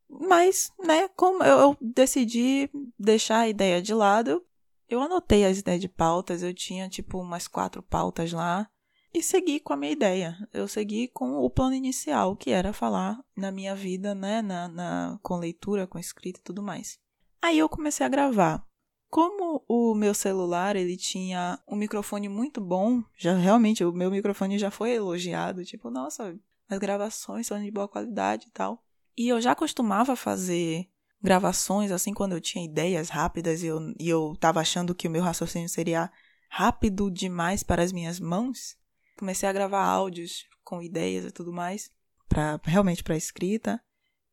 Mas, 0.09 0.71
né, 0.79 1.09
como 1.09 1.43
eu, 1.43 1.59
eu 1.59 1.77
decidi 1.81 2.69
deixar 2.97 3.39
a 3.39 3.49
ideia 3.49 3.81
de 3.81 3.93
lado, 3.93 4.45
eu 4.87 5.01
anotei 5.01 5.45
as 5.45 5.57
ideias 5.57 5.81
de 5.81 5.89
pautas, 5.89 6.41
eu 6.41 6.53
tinha 6.53 6.87
tipo 6.87 7.19
umas 7.19 7.47
quatro 7.47 7.83
pautas 7.83 8.31
lá 8.31 8.69
e 9.13 9.21
segui 9.21 9.59
com 9.59 9.73
a 9.73 9.77
minha 9.77 9.91
ideia. 9.91 10.37
Eu 10.53 10.67
segui 10.67 11.07
com 11.07 11.37
o 11.37 11.49
plano 11.49 11.75
inicial, 11.75 12.35
que 12.35 12.51
era 12.51 12.73
falar 12.73 13.19
na 13.35 13.51
minha 13.51 13.75
vida, 13.75 14.15
né, 14.15 14.41
na, 14.41 14.67
na, 14.67 15.19
com 15.21 15.37
leitura, 15.37 15.87
com 15.87 15.99
escrita 15.99 16.39
e 16.39 16.43
tudo 16.43 16.63
mais. 16.63 16.99
Aí 17.41 17.57
eu 17.57 17.67
comecei 17.67 18.05
a 18.05 18.09
gravar. 18.09 18.65
Como 19.09 19.63
o 19.67 19.93
meu 19.93 20.13
celular 20.13 20.75
ele 20.75 20.95
tinha 20.95 21.59
um 21.67 21.75
microfone 21.75 22.29
muito 22.29 22.61
bom, 22.61 23.03
já 23.17 23.33
realmente 23.35 23.83
o 23.83 23.91
meu 23.91 24.09
microfone 24.09 24.57
já 24.57 24.71
foi 24.71 24.91
elogiado, 24.91 25.65
tipo, 25.65 25.89
nossa, 25.89 26.33
as 26.69 26.79
gravações 26.79 27.47
são 27.47 27.61
de 27.61 27.69
boa 27.69 27.89
qualidade 27.89 28.47
e 28.47 28.51
tal. 28.51 28.81
E 29.17 29.27
eu 29.27 29.41
já 29.41 29.53
costumava 29.53 30.15
fazer 30.15 30.87
gravações 31.21 31.91
assim 31.91 32.13
quando 32.13 32.31
eu 32.31 32.41
tinha 32.41 32.63
ideias 32.63 33.09
rápidas 33.09 33.61
e 33.61 33.67
eu, 33.67 33.93
e 33.99 34.07
eu 34.07 34.35
tava 34.39 34.61
achando 34.61 34.95
que 34.95 35.07
o 35.07 35.11
meu 35.11 35.21
raciocínio 35.21 35.67
seria 35.67 36.09
rápido 36.49 37.11
demais 37.11 37.63
para 37.63 37.83
as 37.83 37.91
minhas 37.91 38.19
mãos. 38.19 38.77
Comecei 39.17 39.47
a 39.47 39.53
gravar 39.53 39.83
áudios 39.83 40.45
com 40.63 40.81
ideias 40.81 41.25
e 41.25 41.31
tudo 41.31 41.51
mais, 41.51 41.91
para 42.27 42.59
realmente 42.63 43.03
para 43.03 43.17
escrita. 43.17 43.81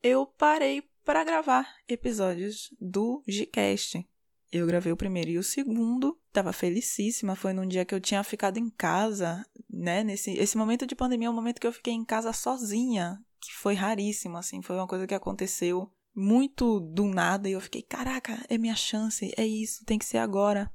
Eu 0.03 0.27
parei 0.27 0.83
para 1.05 1.25
gravar 1.25 1.67
episódios 1.89 2.75
do 2.81 3.23
Gcast. 3.27 4.07
Eu 4.53 4.67
gravei 4.67 4.93
o 4.93 4.97
primeiro 4.97 5.31
e 5.31 5.39
o 5.39 5.43
segundo, 5.43 6.19
tava 6.33 6.53
felicíssima, 6.53 7.35
foi 7.35 7.53
num 7.53 7.67
dia 7.67 7.85
que 7.85 7.95
eu 7.95 8.01
tinha 8.01 8.23
ficado 8.23 8.57
em 8.57 8.71
casa, 8.71 9.45
né, 9.69 10.03
nesse 10.03 10.31
esse 10.33 10.57
momento 10.57 10.87
de 10.87 10.95
pandemia 10.95 11.29
é 11.29 11.31
um 11.31 11.35
momento 11.35 11.61
que 11.61 11.67
eu 11.67 11.73
fiquei 11.73 11.93
em 11.93 12.05
casa 12.05 12.33
sozinha, 12.33 13.19
que 13.41 13.53
foi 13.53 13.75
raríssimo 13.75 14.39
assim, 14.39 14.63
foi 14.63 14.77
uma 14.77 14.87
coisa 14.87 15.07
que 15.07 15.15
aconteceu 15.15 15.93
muito 16.15 16.81
do 16.81 17.05
nada 17.07 17.49
e 17.49 17.53
eu 17.53 17.61
fiquei, 17.61 17.83
caraca, 17.83 18.43
é 18.49 18.57
minha 18.57 18.75
chance, 18.75 19.33
é 19.37 19.47
isso, 19.47 19.85
tem 19.85 19.99
que 19.99 20.05
ser 20.05 20.19
agora. 20.19 20.73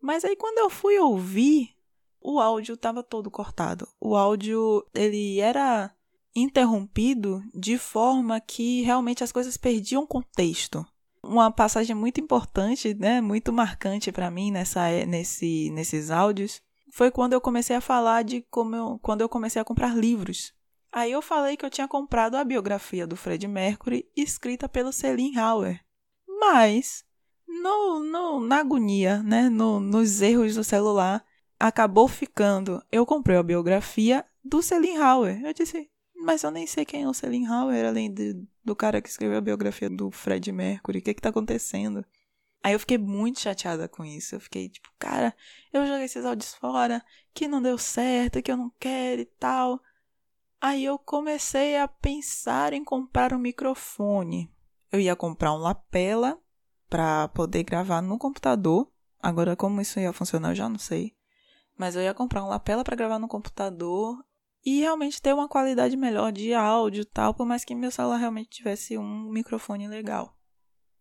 Mas 0.00 0.24
aí 0.24 0.36
quando 0.36 0.58
eu 0.58 0.70
fui 0.70 0.98
ouvir, 0.98 1.74
o 2.20 2.40
áudio 2.40 2.74
estava 2.74 3.02
todo 3.02 3.30
cortado. 3.30 3.88
O 4.00 4.16
áudio, 4.16 4.86
ele 4.94 5.40
era 5.40 5.94
interrompido 6.34 7.42
de 7.54 7.76
forma 7.78 8.40
que 8.40 8.82
realmente 8.82 9.24
as 9.24 9.32
coisas 9.32 9.56
perdiam 9.56 10.06
contexto. 10.06 10.86
Uma 11.22 11.50
passagem 11.50 11.94
muito 11.94 12.20
importante, 12.20 12.94
né, 12.94 13.20
muito 13.20 13.52
marcante 13.52 14.10
para 14.12 14.30
mim 14.30 14.50
nessa 14.50 14.88
nesse 15.06 15.70
nesses 15.70 16.10
áudios 16.10 16.62
foi 16.92 17.10
quando 17.10 17.32
eu 17.32 17.40
comecei 17.40 17.76
a 17.76 17.80
falar 17.80 18.22
de 18.22 18.42
como 18.50 18.74
eu, 18.74 18.98
quando 19.02 19.20
eu 19.20 19.28
comecei 19.28 19.60
a 19.60 19.64
comprar 19.64 19.96
livros. 19.96 20.52
Aí 20.92 21.12
eu 21.12 21.22
falei 21.22 21.56
que 21.56 21.64
eu 21.64 21.70
tinha 21.70 21.86
comprado 21.86 22.34
a 22.36 22.44
biografia 22.44 23.06
do 23.06 23.16
Fred 23.16 23.46
Mercury 23.46 24.08
escrita 24.16 24.68
pelo 24.68 24.92
Celine 24.92 25.38
Hauer. 25.38 25.80
Mas, 26.26 27.04
no, 27.46 28.00
no, 28.00 28.40
na 28.40 28.58
agonia, 28.58 29.22
né, 29.22 29.48
no, 29.48 29.78
nos 29.78 30.20
erros 30.20 30.56
do 30.56 30.64
celular, 30.64 31.24
acabou 31.60 32.08
ficando. 32.08 32.82
Eu 32.90 33.04
comprei 33.04 33.36
a 33.36 33.42
biografia 33.42 34.24
do 34.42 34.62
Celine 34.62 34.96
Hauer. 34.96 35.44
Eu 35.44 35.52
disse, 35.52 35.90
mas 36.14 36.42
eu 36.42 36.50
nem 36.50 36.66
sei 36.66 36.86
quem 36.86 37.02
é 37.02 37.08
o 37.08 37.14
Celine 37.14 37.46
Hauer, 37.46 37.84
além 37.84 38.12
de, 38.12 38.42
do 38.64 38.74
cara 38.74 39.02
que 39.02 39.10
escreveu 39.10 39.38
a 39.38 39.42
biografia 39.42 39.90
do 39.90 40.10
Fred 40.10 40.50
Mercury. 40.50 40.98
O 40.98 41.02
que 41.02 41.14
que 41.14 41.20
tá 41.20 41.28
acontecendo? 41.28 42.04
Aí 42.62 42.72
eu 42.72 42.80
fiquei 42.80 42.98
muito 42.98 43.40
chateada 43.40 43.86
com 43.86 44.04
isso. 44.04 44.34
Eu 44.34 44.40
fiquei 44.40 44.70
tipo, 44.70 44.88
cara, 44.98 45.34
eu 45.72 45.86
joguei 45.86 46.04
esses 46.04 46.24
áudios 46.24 46.54
fora, 46.54 47.04
que 47.34 47.46
não 47.46 47.60
deu 47.60 47.76
certo, 47.76 48.42
que 48.42 48.50
eu 48.50 48.56
não 48.56 48.72
quero 48.80 49.20
e 49.20 49.26
tal. 49.26 49.80
Aí 50.60 50.84
eu 50.84 50.98
comecei 50.98 51.76
a 51.76 51.86
pensar 51.86 52.72
em 52.72 52.84
comprar 52.84 53.32
um 53.32 53.38
microfone. 53.38 54.50
Eu 54.90 54.98
ia 54.98 55.14
comprar 55.14 55.52
um 55.52 55.58
lapela 55.58 56.38
para 56.88 57.28
poder 57.28 57.62
gravar 57.62 58.02
no 58.02 58.18
computador. 58.18 58.90
Agora 59.22 59.54
como 59.54 59.80
isso 59.80 60.00
ia 60.00 60.12
funcionar 60.12 60.50
eu 60.50 60.54
já 60.54 60.68
não 60.68 60.78
sei. 60.78 61.14
Mas 61.80 61.96
eu 61.96 62.02
ia 62.02 62.12
comprar 62.12 62.44
um 62.44 62.48
lapela 62.48 62.84
para 62.84 62.94
gravar 62.94 63.18
no 63.18 63.26
computador 63.26 64.22
e 64.62 64.80
realmente 64.80 65.22
ter 65.22 65.32
uma 65.32 65.48
qualidade 65.48 65.96
melhor 65.96 66.30
de 66.30 66.52
áudio 66.52 67.00
e 67.00 67.06
tal, 67.06 67.32
por 67.32 67.46
mais 67.46 67.64
que 67.64 67.74
meu 67.74 67.90
celular 67.90 68.18
realmente 68.18 68.50
tivesse 68.50 68.98
um 68.98 69.30
microfone 69.30 69.88
legal. 69.88 70.36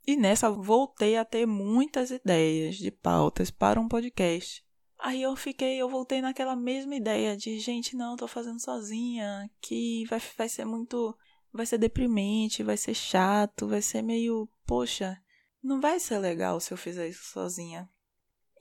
E 0.07 0.15
nessa 0.15 0.50
voltei 0.50 1.17
a 1.17 1.25
ter 1.25 1.45
muitas 1.45 2.12
ideias 2.12 2.77
de 2.77 2.91
pautas 2.91 3.51
para 3.51 3.77
um 3.77 3.89
podcast. 3.89 4.63
Aí 4.98 5.21
eu 5.21 5.36
fiquei, 5.36 5.75
eu 5.75 5.89
voltei 5.89 6.21
naquela 6.21 6.55
mesma 6.55 6.95
ideia 6.95 7.36
de, 7.36 7.59
gente, 7.59 7.98
não, 7.98 8.15
tô 8.15 8.25
fazendo 8.25 8.62
sozinha, 8.62 9.51
que 9.62 10.05
vai, 10.05 10.21
vai 10.38 10.48
ser 10.48 10.63
muito. 10.63 11.13
Vai 11.51 11.65
ser 11.65 11.77
deprimente, 11.77 12.63
vai 12.63 12.77
ser 12.77 12.93
chato, 12.93 13.67
vai 13.67 13.81
ser 13.81 14.01
meio. 14.01 14.48
Poxa, 14.65 15.21
não 15.62 15.81
vai 15.81 16.00
ser 16.00 16.19
legal 16.19 16.57
se 16.62 16.71
eu 16.71 16.77
fizer 16.77 17.09
isso 17.09 17.25
sozinha. 17.25 17.89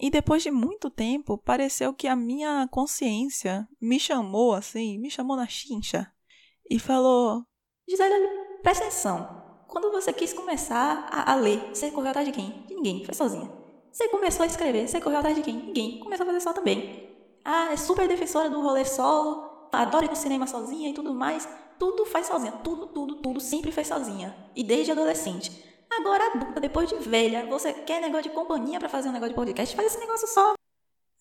E 0.01 0.11
depois 0.11 0.43
de 0.43 0.51
muito 0.51 0.89
tempo, 0.91 1.37
pareceu 1.37 1.93
que 1.93 2.07
a 2.07 2.15
minha 2.15 2.69
consciência 2.71 3.69
me 3.81 3.99
chamou 3.99 4.55
assim, 4.55 4.99
me 4.99 5.11
chamou 5.11 5.37
na 5.37 5.49
chincha 5.49 6.11
e 6.71 6.79
falou: 6.79 7.43
Gisele, 7.89 8.15
presta 8.63 8.85
atenção. 8.85 9.65
Quando 9.67 9.91
você 9.91 10.13
quis 10.13 10.33
começar 10.33 11.09
a, 11.11 11.33
a 11.33 11.35
ler, 11.35 11.59
você 11.75 11.91
correu 11.91 12.11
atrás 12.11 12.27
de 12.27 12.33
quem? 12.33 12.65
De 12.67 12.75
ninguém, 12.75 13.05
foi 13.05 13.15
sozinha. 13.15 13.51
Você 13.93 14.09
começou 14.09 14.45
a 14.45 14.47
escrever, 14.47 14.89
você 14.89 15.01
correu 15.01 15.19
atrás 15.19 15.37
de 15.37 15.43
quem? 15.43 15.57
Ninguém. 15.57 15.99
Começou 15.99 16.25
a 16.25 16.27
fazer 16.27 16.41
só 16.41 16.53
também. 16.53 17.09
Ah, 17.45 17.73
é 17.73 17.77
super 17.77 18.07
defensora 18.07 18.49
do 18.49 18.63
rolê 18.63 18.85
solo, 18.85 19.69
adora 19.73 20.05
ir 20.05 20.11
no 20.11 20.17
cinema 20.17 20.47
sozinha 20.47 20.91
e 20.91 20.95
tudo 20.95 21.13
mais. 21.13 21.49
Tudo 21.79 22.07
faz 22.07 22.27
sozinha. 22.27 22.53
Tudo, 22.53 22.87
tudo, 22.89 23.17
tudo 23.17 23.41
sempre 23.41 23.73
faz 23.73 23.89
sozinha. 23.89 24.37
E 24.55 24.63
desde 24.63 24.93
adolescente. 24.93 25.51
Agora 25.99 26.33
adulta, 26.33 26.61
depois 26.61 26.89
de 26.89 26.97
velha, 26.97 27.45
você 27.47 27.73
quer 27.73 28.01
negócio 28.01 28.31
de 28.31 28.35
companhia 28.35 28.79
para 28.79 28.89
fazer 28.89 29.09
um 29.09 29.13
negócio 29.13 29.31
de 29.31 29.35
podcast? 29.35 29.75
Faz 29.75 29.89
esse 29.89 29.99
negócio 29.99 30.29
só. 30.29 30.55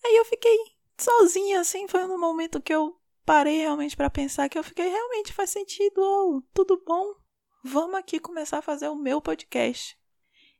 Aí 0.04 0.16
eu 0.16 0.24
fiquei 0.24 0.56
sozinha, 0.96 1.60
assim, 1.60 1.88
foi 1.88 2.06
no 2.06 2.16
momento 2.16 2.60
que 2.60 2.72
eu 2.72 2.96
parei 3.26 3.58
realmente 3.58 3.96
para 3.96 4.08
pensar 4.08 4.48
que 4.48 4.56
eu 4.56 4.62
fiquei 4.62 4.88
realmente 4.88 5.32
faz 5.32 5.50
sentido, 5.50 6.00
oh, 6.00 6.42
tudo 6.54 6.80
bom? 6.86 7.12
Vamos 7.64 7.96
aqui 7.96 8.20
começar 8.20 8.58
a 8.58 8.62
fazer 8.62 8.88
o 8.88 8.94
meu 8.94 9.20
podcast. 9.20 9.98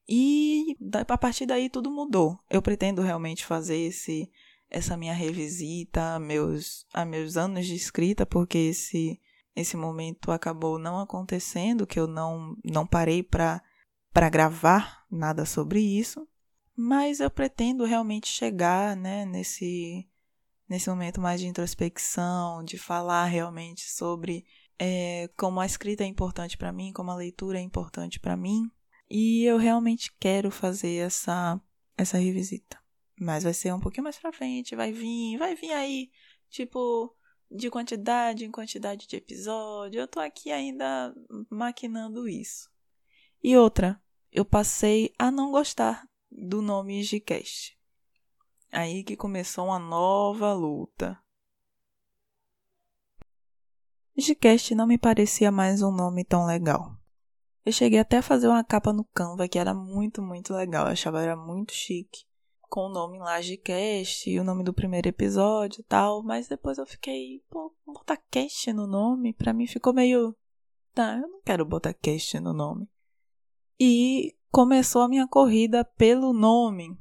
E 0.09 0.77
a 1.09 1.19
partir 1.19 1.47
daí 1.47 1.71
tudo 1.71 1.89
mudou. 1.89 2.39
Eu 2.51 2.61
pretendo 2.61 3.03
realmente 3.03 3.47
fazer 3.47 3.77
esse 3.77 4.29
essa 4.69 4.97
minha 4.97 5.15
revisita 5.15 6.17
a 6.17 6.19
meus, 6.19 6.87
a 6.93 7.05
meus 7.05 7.37
anos 7.37 7.67
de 7.67 7.75
escrita, 7.75 8.27
porque 8.27 8.59
esse, 8.59 9.19
esse 9.57 9.77
momento 9.77 10.31
acabou 10.31 10.79
não 10.79 10.99
acontecendo, 10.99 11.87
que 11.87 11.99
eu 11.99 12.07
não, 12.07 12.55
não 12.63 12.87
parei 12.87 13.23
para 13.23 13.63
gravar 14.31 15.05
nada 15.11 15.45
sobre 15.45 15.81
isso. 15.81 16.27
Mas 16.77 17.21
eu 17.21 17.31
pretendo 17.31 17.85
realmente 17.85 18.29
chegar 18.29 18.97
né, 18.97 19.25
nesse, 19.25 20.09
nesse 20.69 20.88
momento 20.88 21.21
mais 21.21 21.41
de 21.41 21.49
introspecção, 21.49 22.62
de 22.62 22.79
falar 22.79 23.25
realmente 23.25 23.91
sobre 23.91 24.45
é, 24.79 25.29
como 25.37 25.61
a 25.61 25.67
escrita 25.67 26.05
é 26.05 26.07
importante 26.07 26.57
para 26.57 26.73
mim, 26.73 26.93
como 26.93 27.11
a 27.11 27.17
leitura 27.17 27.59
é 27.59 27.62
importante 27.62 28.21
para 28.21 28.37
mim 28.37 28.71
e 29.11 29.45
eu 29.45 29.57
realmente 29.57 30.15
quero 30.21 30.50
fazer 30.50 31.07
essa, 31.07 31.61
essa 31.97 32.19
revisita. 32.19 32.79
Mas 33.19 33.45
vai 33.45 33.55
ser 33.55 33.73
um 33.73 33.81
pouquinho 33.81 34.05
mais 34.05 34.19
pra 34.19 34.33
frente, 34.33 34.77
vai 34.77 34.93
vir, 34.93 35.38
vai 35.38 35.55
vir 35.55 35.73
aí, 35.73 36.11
tipo, 36.50 37.15
de 37.50 37.71
quantidade 37.71 38.45
em 38.45 38.50
quantidade 38.50 39.07
de 39.07 39.17
episódio. 39.17 40.00
Eu 40.00 40.07
tô 40.07 40.21
aqui 40.21 40.50
ainda 40.50 41.15
maquinando 41.50 42.29
isso. 42.29 42.71
E 43.42 43.57
outra, 43.57 44.00
eu 44.33 44.45
passei 44.45 45.12
a 45.18 45.30
não 45.30 45.52
gostar 45.52 46.09
do 46.30 46.61
nome 46.61 47.02
Gcast. 47.02 47.78
Aí 48.71 49.04
que 49.04 49.16
começou 49.16 49.66
uma 49.66 49.78
nova 49.78 50.52
luta. 50.52 51.18
Gcast 54.16 54.75
não 54.75 54.87
me 54.87 54.99
parecia 54.99 55.52
mais 55.52 55.80
um 55.80 55.92
nome 55.92 56.25
tão 56.25 56.45
legal. 56.45 56.99
Eu 57.64 57.71
cheguei 57.73 58.00
até 58.00 58.16
a 58.16 58.23
fazer 58.23 58.49
uma 58.49 58.64
capa 58.64 58.92
no 58.92 59.04
Canva 59.04 59.47
que 59.47 59.59
era 59.59 59.73
muito, 59.73 60.21
muito 60.21 60.52
legal. 60.52 60.87
Eu 60.87 60.92
achava 60.92 61.23
era 61.23 61.37
muito 61.37 61.73
chique. 61.73 62.26
Com 62.62 62.87
o 62.87 62.88
nome 62.88 63.18
Lagecast 63.18 64.28
e 64.28 64.40
o 64.40 64.45
nome 64.45 64.64
do 64.64 64.75
primeiro 64.75 65.09
episódio 65.09 65.80
e 65.80 65.85
tal. 65.85 66.23
Mas 66.23 66.49
depois 66.49 66.78
eu 66.78 66.87
fiquei, 66.87 67.45
pô, 67.49 67.73
botar 67.87 68.16
cast 68.30 68.73
no 68.73 68.87
nome, 68.87 69.33
pra 69.33 69.52
mim 69.52 69.66
ficou 69.66 69.95
meio. 69.95 70.37
Tá, 70.92 71.14
eu 71.16 71.28
não 71.28 71.40
quero 71.42 71.64
botar 71.64 71.95
cast 71.95 72.40
no 72.40 72.52
nome. 72.52 72.88
E 73.79 74.35
começou 74.51 75.03
a 75.03 75.09
minha 75.09 75.27
corrida 75.27 75.85
pelo 75.85 76.33
nome. 76.33 76.99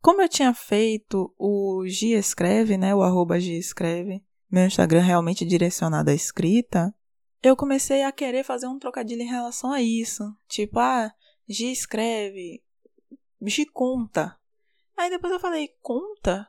Como 0.00 0.22
eu 0.22 0.28
tinha 0.28 0.54
feito 0.54 1.34
o 1.38 1.84
G 1.86 2.18
Escreve, 2.18 2.76
né? 2.76 2.94
O 2.94 3.02
arroba 3.02 3.38
Escreve, 3.38 4.24
meu 4.50 4.66
Instagram 4.66 5.00
realmente 5.00 5.44
direcionado 5.44 6.10
à 6.10 6.14
escrita, 6.14 6.94
eu 7.42 7.56
comecei 7.56 8.02
a 8.02 8.10
querer 8.12 8.44
fazer 8.44 8.66
um 8.66 8.78
trocadilho 8.78 9.22
em 9.22 9.28
relação 9.28 9.72
a 9.72 9.80
isso. 9.80 10.24
Tipo, 10.48 10.80
ah, 10.80 11.12
G 11.48 11.66
escreve, 11.70 12.62
G 13.42 13.66
conta. 13.66 14.36
Aí 14.96 15.08
depois 15.08 15.32
eu 15.32 15.38
falei, 15.38 15.68
conta? 15.80 16.48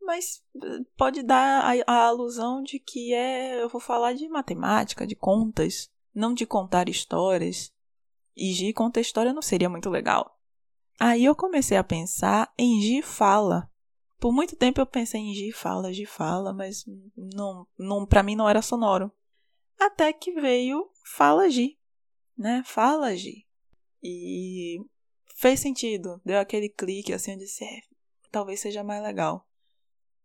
Mas 0.00 0.42
eh, 0.56 0.80
pode 0.96 1.22
dar 1.22 1.64
a, 1.64 1.72
a 1.86 2.06
alusão 2.06 2.62
de 2.62 2.80
que 2.80 3.14
é. 3.14 3.62
Eu 3.62 3.68
vou 3.68 3.80
falar 3.80 4.14
de 4.14 4.28
matemática, 4.28 5.06
de 5.06 5.14
contas, 5.14 5.88
não 6.12 6.34
de 6.34 6.44
contar 6.44 6.88
histórias. 6.88 7.72
E 8.36 8.52
G 8.52 8.72
conta 8.72 9.00
história 9.00 9.32
não 9.32 9.42
seria 9.42 9.68
muito 9.68 9.90
legal. 9.90 10.38
Aí 10.98 11.24
eu 11.24 11.34
comecei 11.34 11.76
a 11.76 11.84
pensar 11.84 12.52
em 12.58 12.80
G 12.80 13.02
fala. 13.02 13.68
Por 14.18 14.32
muito 14.32 14.56
tempo 14.56 14.80
eu 14.80 14.86
pensei 14.86 15.20
em 15.20 15.34
G 15.34 15.52
fala, 15.52 15.92
G 15.92 16.06
fala, 16.06 16.52
mas 16.52 16.84
não, 17.16 17.66
não, 17.78 18.06
para 18.06 18.22
mim 18.22 18.36
não 18.36 18.48
era 18.48 18.62
sonoro. 18.62 19.10
Até 19.78 20.12
que 20.12 20.32
veio 20.32 20.88
Fala 21.04 21.50
Gi, 21.50 21.78
né? 22.38 22.62
Fala 22.64 23.16
Gi. 23.16 23.46
E 24.02 24.78
fez 25.36 25.60
sentido, 25.60 26.20
deu 26.24 26.38
aquele 26.38 26.68
clique 26.68 27.12
assim, 27.12 27.32
eu 27.32 27.38
disse, 27.38 27.64
é, 27.64 27.80
talvez 28.30 28.60
seja 28.60 28.84
mais 28.84 29.02
legal. 29.02 29.46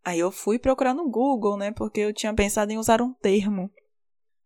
Aí 0.04 0.18
eu 0.18 0.30
fui 0.30 0.58
procurar 0.58 0.94
no 0.94 1.10
Google, 1.10 1.56
né? 1.56 1.72
Porque 1.72 2.00
eu 2.00 2.14
tinha 2.14 2.32
pensado 2.32 2.70
em 2.70 2.78
usar 2.78 3.02
um 3.02 3.12
termo 3.12 3.70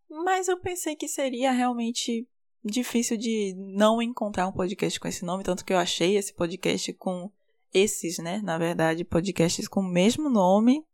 Mas 0.08 0.48
eu 0.48 0.58
pensei 0.58 0.96
que 0.96 1.06
seria 1.06 1.52
realmente 1.52 2.28
difícil 2.64 3.16
de 3.16 3.54
não 3.56 4.00
encontrar 4.00 4.46
um 4.46 4.52
podcast 4.52 4.98
com 4.98 5.08
esse 5.08 5.24
nome, 5.24 5.44
tanto 5.44 5.64
que 5.64 5.72
eu 5.72 5.78
achei 5.78 6.16
esse 6.16 6.32
podcast 6.32 6.92
com 6.94 7.30
esses, 7.72 8.18
né? 8.18 8.40
Na 8.42 8.58
verdade, 8.58 9.04
podcasts 9.04 9.66
com 9.66 9.80
o 9.80 9.88
mesmo 9.88 10.28
nome, 10.28 10.84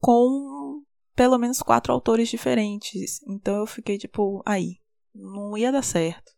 com 0.00 0.82
pelo 1.14 1.38
menos 1.38 1.60
quatro 1.60 1.92
autores 1.92 2.28
diferentes. 2.28 3.22
Então 3.28 3.56
eu 3.56 3.66
fiquei 3.66 3.98
tipo, 3.98 4.42
aí, 4.44 4.78
não 5.14 5.56
ia 5.56 5.70
dar 5.70 5.82
certo. 5.82 6.32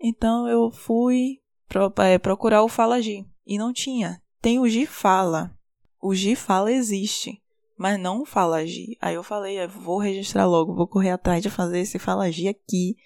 Então 0.00 0.48
eu 0.48 0.70
fui 0.70 1.38
pro, 1.68 1.92
é, 2.02 2.18
procurar 2.18 2.62
o 2.62 2.68
Fala 2.68 3.02
G 3.02 3.24
e 3.46 3.58
não 3.58 3.72
tinha. 3.72 4.22
Tem 4.40 4.58
o 4.58 4.68
G 4.68 4.86
Fala. 4.86 5.54
O 6.00 6.14
G 6.14 6.34
Fala 6.34 6.72
existe, 6.72 7.42
mas 7.76 8.00
não 8.00 8.22
o 8.22 8.26
Fala 8.26 8.66
G. 8.66 8.96
Aí 9.00 9.14
eu 9.14 9.22
falei, 9.22 9.66
vou 9.66 9.98
registrar 9.98 10.46
logo, 10.46 10.74
vou 10.74 10.86
correr 10.86 11.10
atrás 11.10 11.42
de 11.42 11.50
fazer 11.50 11.80
esse 11.80 11.98
Fala 11.98 12.30
G 12.30 12.48
aqui 12.48 12.96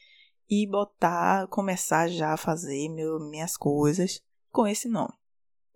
e 0.49 0.67
botar, 0.67 1.47
começar 1.49 2.09
já 2.09 2.33
a 2.33 2.37
fazer 2.37 2.89
meu, 2.89 3.19
minhas 3.21 3.57
coisas 3.57 4.21
com 4.51 4.67
esse 4.67 4.89
nome. 4.89 5.15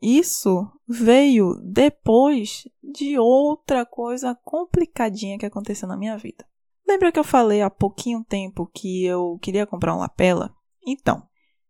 Isso 0.01 0.71
veio 0.87 1.55
depois 1.65 2.69
de 2.83 3.19
outra 3.19 3.85
coisa 3.85 4.39
complicadinha 4.45 5.39
que 5.39 5.47
aconteceu 5.47 5.89
na 5.89 5.97
minha 5.97 6.17
vida. 6.17 6.47
Lembra 6.87 7.11
que 7.11 7.19
eu 7.19 7.25
falei 7.25 7.61
há 7.61 7.69
pouquinho 7.69 8.25
tempo 8.25 8.71
que 8.73 9.05
eu 9.05 9.39
queria 9.43 9.67
comprar 9.67 9.95
um 9.95 9.99
lapela? 9.99 10.55
Então, 10.87 11.23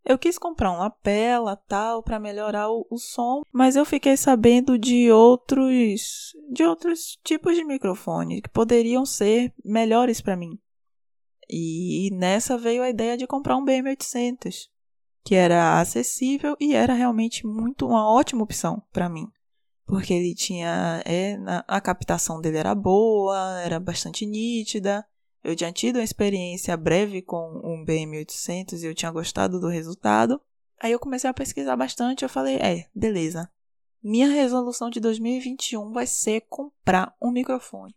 eu 0.05 0.19
quis 0.19 0.39
comprar 0.39 0.71
um 0.73 0.79
lapela 0.79 1.57
tal 1.57 2.03
para 2.03 2.21
melhorar 2.21 2.71
o, 2.71 2.87
o, 2.91 2.99
som, 2.99 3.43
mas 3.53 3.77
eu 3.77 3.85
fiquei 3.85 4.17
sabendo 4.17 4.79
de 4.79 5.11
outros 5.11 6.33
de 6.51 6.65
outros 6.65 7.19
tipos 7.25 7.57
de 7.57 7.65
microfone 7.65 8.41
que 8.41 8.49
poderiam 8.49 9.05
ser 9.05 9.53
melhores 9.65 10.21
para 10.21 10.37
mim. 10.37 10.59
E 11.51 12.11
nessa 12.13 12.59
veio 12.59 12.83
a 12.83 12.91
ideia 12.91 13.17
de 13.17 13.27
comprar 13.27 13.57
um 13.57 13.65
BM800, 13.65 14.69
que 15.25 15.35
era 15.35 15.81
acessível 15.81 16.57
e 16.61 16.75
era 16.75 16.93
realmente 16.93 17.47
muito 17.47 17.87
uma 17.87 18.11
ótima 18.11 18.43
opção 18.43 18.83
para 18.93 19.09
mim, 19.09 19.27
porque 19.87 20.13
ele 20.13 20.35
tinha 20.35 21.03
é, 21.07 21.39
a 21.67 21.81
captação 21.81 22.41
dele 22.41 22.59
era 22.59 22.75
boa, 22.75 23.61
era 23.63 23.81
bastante 23.81 24.27
nítida. 24.27 25.07
Eu 25.43 25.57
tinha 25.57 25.73
tido 25.73 25.97
uma 25.97 26.05
experiência 26.05 26.77
breve 26.77 27.23
com 27.23 27.61
um 27.65 27.85
BM800 27.85 28.83
e 28.83 28.87
eu 28.87 28.95
tinha 28.95 29.11
gostado 29.11 29.59
do 29.59 29.69
resultado. 29.69 30.41
Aí 30.81 30.93
eu 30.93 30.99
comecei 30.99 31.29
a 31.31 31.35
pesquisar 31.35 31.77
bastante, 31.77 32.23
eu 32.23 32.29
falei, 32.29 32.57
é, 32.57 32.87
beleza. 32.95 33.51
Minha 34.03 34.29
resolução 34.29 34.91
de 34.91 35.01
2021 35.01 35.93
vai 35.93 36.07
ser 36.07 36.43
comprar 36.43 37.17
um 37.21 37.33
microfone. 37.33 37.95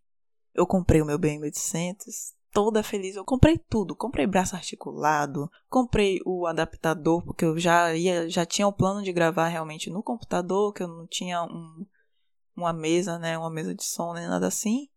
Eu 0.53 0.65
comprei 0.65 1.01
o 1.01 1.05
meu 1.05 1.19
BM800, 1.19 2.33
toda 2.51 2.83
feliz. 2.83 3.15
Eu 3.15 3.25
comprei 3.25 3.57
tudo, 3.57 3.95
comprei 3.95 4.27
braço 4.27 4.55
articulado, 4.55 5.49
comprei 5.69 6.19
o 6.25 6.45
adaptador 6.45 7.23
porque 7.23 7.45
eu 7.45 7.57
já 7.57 7.95
ia, 7.95 8.29
já 8.29 8.45
tinha 8.45 8.67
o 8.67 8.73
plano 8.73 9.03
de 9.03 9.11
gravar 9.11 9.47
realmente 9.47 9.89
no 9.89 10.03
computador, 10.03 10.73
que 10.73 10.83
eu 10.83 10.87
não 10.87 11.07
tinha 11.07 11.43
um, 11.43 11.85
uma 12.55 12.73
mesa, 12.73 13.17
né, 13.17 13.37
uma 13.37 13.49
mesa 13.49 13.73
de 13.73 13.83
som 13.83 14.13
nem 14.13 14.27
nada 14.27 14.47
assim. 14.47 14.87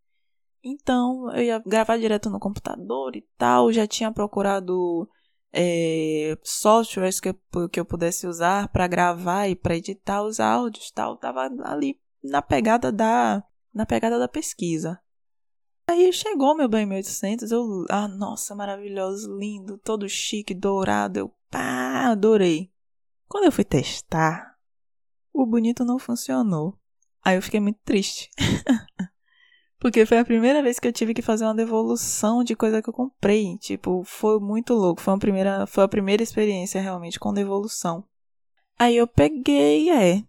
Então 0.63 1.31
eu 1.35 1.43
ia 1.43 1.59
gravar 1.59 1.97
direto 1.97 2.29
no 2.29 2.39
computador 2.39 3.15
e 3.15 3.21
tal. 3.37 3.71
Já 3.71 3.85
tinha 3.87 4.11
procurado 4.11 5.07
é, 5.53 6.37
softwares 6.43 7.19
que 7.19 7.29
eu, 7.29 7.69
que 7.69 7.79
eu 7.79 7.85
pudesse 7.85 8.27
usar 8.27 8.67
para 8.69 8.87
gravar 8.87 9.47
e 9.47 9.55
para 9.55 9.77
editar 9.77 10.23
os 10.23 10.39
áudios, 10.39 10.91
tal. 10.91 11.17
Tava 11.17 11.49
ali 11.63 11.99
na 12.23 12.41
pegada 12.41 12.91
da 12.91 13.43
na 13.73 13.85
pegada 13.85 14.17
da 14.17 14.27
pesquisa. 14.27 14.99
Aí 15.87 16.11
chegou 16.11 16.55
meu 16.55 16.67
bem 16.67 16.85
1800, 16.85 17.51
eu, 17.51 17.85
ah, 17.89 18.07
nossa, 18.07 18.55
maravilhoso, 18.55 19.37
lindo, 19.37 19.77
todo 19.77 20.09
chique, 20.09 20.53
dourado, 20.53 21.19
eu, 21.19 21.31
pá, 21.49 22.07
adorei. 22.07 22.71
Quando 23.27 23.45
eu 23.45 23.51
fui 23.51 23.63
testar, 23.63 24.57
o 25.31 25.45
bonito 25.45 25.85
não 25.85 25.99
funcionou. 25.99 26.77
Aí 27.23 27.35
eu 27.35 27.41
fiquei 27.41 27.59
muito 27.59 27.79
triste. 27.83 28.29
Porque 29.79 30.05
foi 30.05 30.17
a 30.17 30.25
primeira 30.25 30.63
vez 30.63 30.79
que 30.79 30.87
eu 30.87 30.93
tive 30.93 31.13
que 31.13 31.21
fazer 31.21 31.43
uma 31.43 31.53
devolução 31.53 32.43
de 32.43 32.55
coisa 32.55 32.81
que 32.81 32.89
eu 32.89 32.93
comprei. 32.93 33.57
Tipo, 33.57 34.03
foi 34.03 34.39
muito 34.39 34.73
louco. 34.73 35.01
Foi, 35.01 35.13
uma 35.13 35.19
primeira, 35.19 35.67
foi 35.67 35.83
a 35.83 35.87
primeira 35.87 36.23
experiência 36.23 36.81
realmente 36.81 37.19
com 37.19 37.33
devolução. 37.33 38.03
Aí 38.79 38.95
eu 38.95 39.07
peguei, 39.07 39.89
é, 39.91 40.23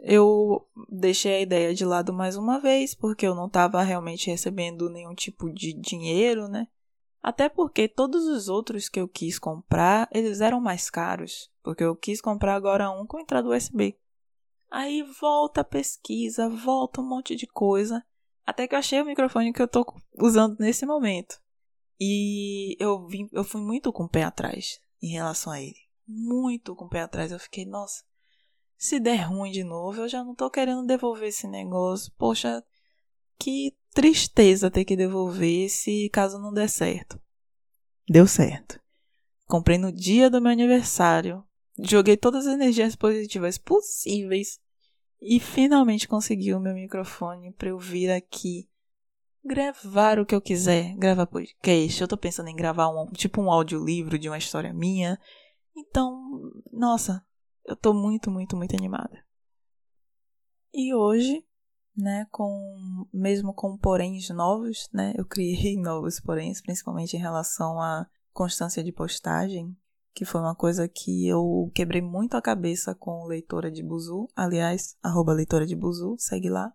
eu 0.00 0.66
deixei 0.90 1.36
a 1.36 1.40
ideia 1.40 1.74
de 1.74 1.84
lado 1.84 2.12
mais 2.12 2.36
uma 2.36 2.58
vez, 2.58 2.94
porque 2.94 3.26
eu 3.26 3.34
não 3.34 3.46
estava 3.46 3.82
realmente 3.82 4.30
recebendo 4.30 4.88
nenhum 4.88 5.14
tipo 5.14 5.50
de 5.52 5.72
dinheiro, 5.72 6.48
né? 6.48 6.66
Até 7.22 7.48
porque 7.48 7.88
todos 7.88 8.24
os 8.26 8.48
outros 8.48 8.88
que 8.88 9.00
eu 9.00 9.08
quis 9.08 9.38
comprar, 9.38 10.08
eles 10.12 10.40
eram 10.40 10.60
mais 10.60 10.88
caros, 10.88 11.50
porque 11.62 11.82
eu 11.82 11.96
quis 11.96 12.20
comprar 12.20 12.54
agora 12.54 12.90
um 12.90 13.06
com 13.06 13.18
entrada 13.18 13.48
USB. 13.48 13.98
Aí 14.70 15.02
volta 15.20 15.60
a 15.60 15.64
pesquisa, 15.64 16.48
volta 16.48 17.00
um 17.00 17.08
monte 17.08 17.34
de 17.34 17.46
coisa, 17.46 18.04
até 18.46 18.68
que 18.68 18.74
eu 18.74 18.78
achei 18.78 19.00
o 19.02 19.04
microfone 19.04 19.52
que 19.52 19.60
eu 19.60 19.68
tô 19.68 19.84
usando 20.18 20.56
nesse 20.58 20.86
momento. 20.86 21.40
E 21.98 22.76
eu 22.78 23.06
vim, 23.06 23.28
eu 23.32 23.42
fui 23.42 23.60
muito 23.60 23.92
com 23.92 24.04
o 24.04 24.08
pé 24.08 24.22
atrás 24.22 24.80
em 25.02 25.08
relação 25.08 25.52
a 25.52 25.60
ele. 25.60 25.86
Muito 26.06 26.74
com 26.76 26.84
o 26.84 26.88
pé 26.88 27.00
atrás. 27.00 27.32
Eu 27.32 27.40
fiquei, 27.40 27.64
nossa, 27.64 28.04
se 28.76 29.00
der 29.00 29.28
ruim 29.28 29.50
de 29.50 29.64
novo, 29.64 30.02
eu 30.02 30.08
já 30.08 30.22
não 30.22 30.34
tô 30.34 30.50
querendo 30.50 30.86
devolver 30.86 31.28
esse 31.28 31.46
negócio. 31.46 32.12
Poxa, 32.16 32.62
que 33.38 33.76
tristeza 33.94 34.70
ter 34.70 34.84
que 34.84 34.96
devolver 34.96 35.68
se 35.70 36.08
caso 36.10 36.38
não 36.38 36.52
der 36.52 36.68
certo. 36.68 37.20
Deu 38.08 38.26
certo. 38.26 38.78
Comprei 39.46 39.78
no 39.78 39.92
dia 39.92 40.28
do 40.28 40.40
meu 40.40 40.52
aniversário. 40.52 41.42
Joguei 41.78 42.16
todas 42.16 42.46
as 42.46 42.54
energias 42.54 42.96
positivas 42.96 43.58
possíveis 43.58 44.60
e 45.20 45.40
finalmente 45.40 46.08
consegui 46.08 46.54
o 46.54 46.60
meu 46.60 46.74
microfone 46.74 47.52
para 47.52 47.68
eu 47.68 47.78
vir 47.78 48.10
aqui 48.10 48.68
gravar 49.44 50.18
o 50.18 50.26
que 50.26 50.34
eu 50.34 50.40
quiser, 50.40 50.94
gravar 50.96 51.26
podcast. 51.26 52.00
Eu 52.00 52.08
tô 52.08 52.16
pensando 52.16 52.48
em 52.48 52.56
gravar 52.56 52.88
um 52.88 53.06
tipo 53.12 53.40
um 53.40 53.50
audiolivro 53.50 54.18
de 54.18 54.28
uma 54.28 54.38
história 54.38 54.72
minha. 54.72 55.18
Então, 55.76 56.20
nossa, 56.72 57.24
eu 57.66 57.76
tô 57.76 57.92
muito, 57.92 58.30
muito, 58.30 58.56
muito 58.56 58.74
animada. 58.76 59.24
E 60.72 60.94
hoje, 60.94 61.44
né, 61.96 62.26
com 62.30 63.06
mesmo 63.12 63.54
com 63.54 63.76
poréns 63.76 64.28
novos, 64.30 64.88
né, 64.92 65.14
eu 65.16 65.24
criei 65.24 65.76
novos 65.80 66.20
poréns, 66.20 66.60
principalmente 66.60 67.16
em 67.16 67.20
relação 67.20 67.80
à 67.80 68.06
constância 68.32 68.84
de 68.84 68.92
postagem, 68.92 69.76
que 70.14 70.24
foi 70.24 70.40
uma 70.40 70.54
coisa 70.54 70.88
que 70.88 71.26
eu 71.26 71.70
quebrei 71.74 72.00
muito 72.00 72.36
a 72.36 72.42
cabeça 72.42 72.94
com 72.94 73.26
leitora 73.26 73.70
de 73.70 73.82
Buzu, 73.82 74.28
aliás, 74.34 74.96
arroba 75.02 75.32
leitora 75.32 75.66
de 75.66 75.76
Buzu, 75.76 76.16
segue 76.18 76.48
lá. 76.48 76.72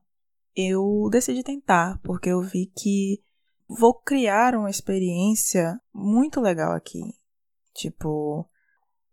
Eu 0.56 1.08
decidi 1.12 1.44
tentar, 1.44 2.00
porque 2.04 2.30
eu 2.30 2.42
vi 2.42 2.66
que 2.68 3.24
vou 3.68 3.94
criar 3.94 4.56
uma 4.56 4.70
experiência 4.70 5.80
muito 5.94 6.42
legal 6.42 6.74
aqui. 6.74 7.02
Tipo, 7.74 8.48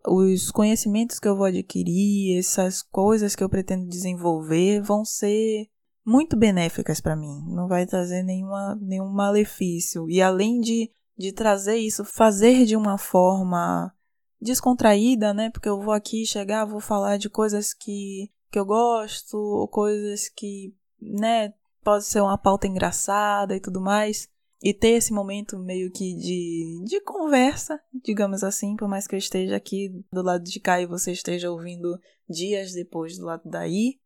os 0.09 0.51
conhecimentos 0.51 1.19
que 1.19 1.29
eu 1.29 1.37
vou 1.37 1.47
adquirir, 1.47 2.39
essas 2.39 2.83
coisas 2.83 3.37
que 3.37 3.45
eu 3.45 3.49
pretendo 3.49 3.87
desenvolver 3.87 4.81
vão 4.81 5.05
ser 5.05 5.69
muito 6.05 6.37
benéficas 6.37 7.01
para 7.01 7.17
mim. 7.17 7.45
Não 7.49 7.69
vai 7.69 7.87
trazer 7.87 8.23
nenhuma, 8.23 8.75
nenhum 8.81 9.09
malefício. 9.09 10.09
E 10.09 10.23
além 10.23 10.61
de, 10.61 10.91
de 11.17 11.33
trazer 11.33 11.77
isso, 11.77 12.05
fazer 12.05 12.65
de 12.65 12.77
uma 12.77 12.97
forma 12.97 13.93
descontraída, 14.41 15.35
né? 15.35 15.51
Porque 15.51 15.69
eu 15.69 15.81
vou 15.81 15.93
aqui 15.93 16.25
chegar, 16.25 16.65
vou 16.65 16.81
falar 16.81 17.17
de 17.19 17.29
coisas 17.29 17.75
que, 17.75 18.31
que 18.51 18.59
eu 18.59 18.65
gosto, 18.65 19.37
ou 19.37 19.69
coisas 19.69 20.29
que, 20.29 20.75
né, 21.01 21.53
pode 21.85 22.05
ser 22.05 22.21
uma 22.21 22.39
pauta 22.39 22.67
engraçada 22.67 23.55
e 23.55 23.61
tudo 23.61 23.81
mais 23.81 24.29
e 24.61 24.75
ter 24.75 24.91
esse 24.91 25.13
momento 25.13 25.59
meio 25.59 25.91
que 25.91 26.15
de, 26.17 26.83
de 26.85 27.01
conversa, 27.03 27.81
digamos 28.05 28.43
assim, 28.43 28.75
por 28.77 28.89
mais 28.89 29.07
que 29.07 29.15
eu 29.15 29.19
esteja 29.19 29.57
aqui 29.57 29.91
do 30.13 30.23
lado 30.23 30.43
de 30.43 30.59
cá 30.59 30.81
e 30.81 30.87
você 30.87 31.13
esteja 31.13 31.51
ouvindo 31.51 31.99
dias 32.29 32.73
depois 32.73 33.17
do 33.17 33.25
lado 33.25 33.43
daí. 33.45 34.01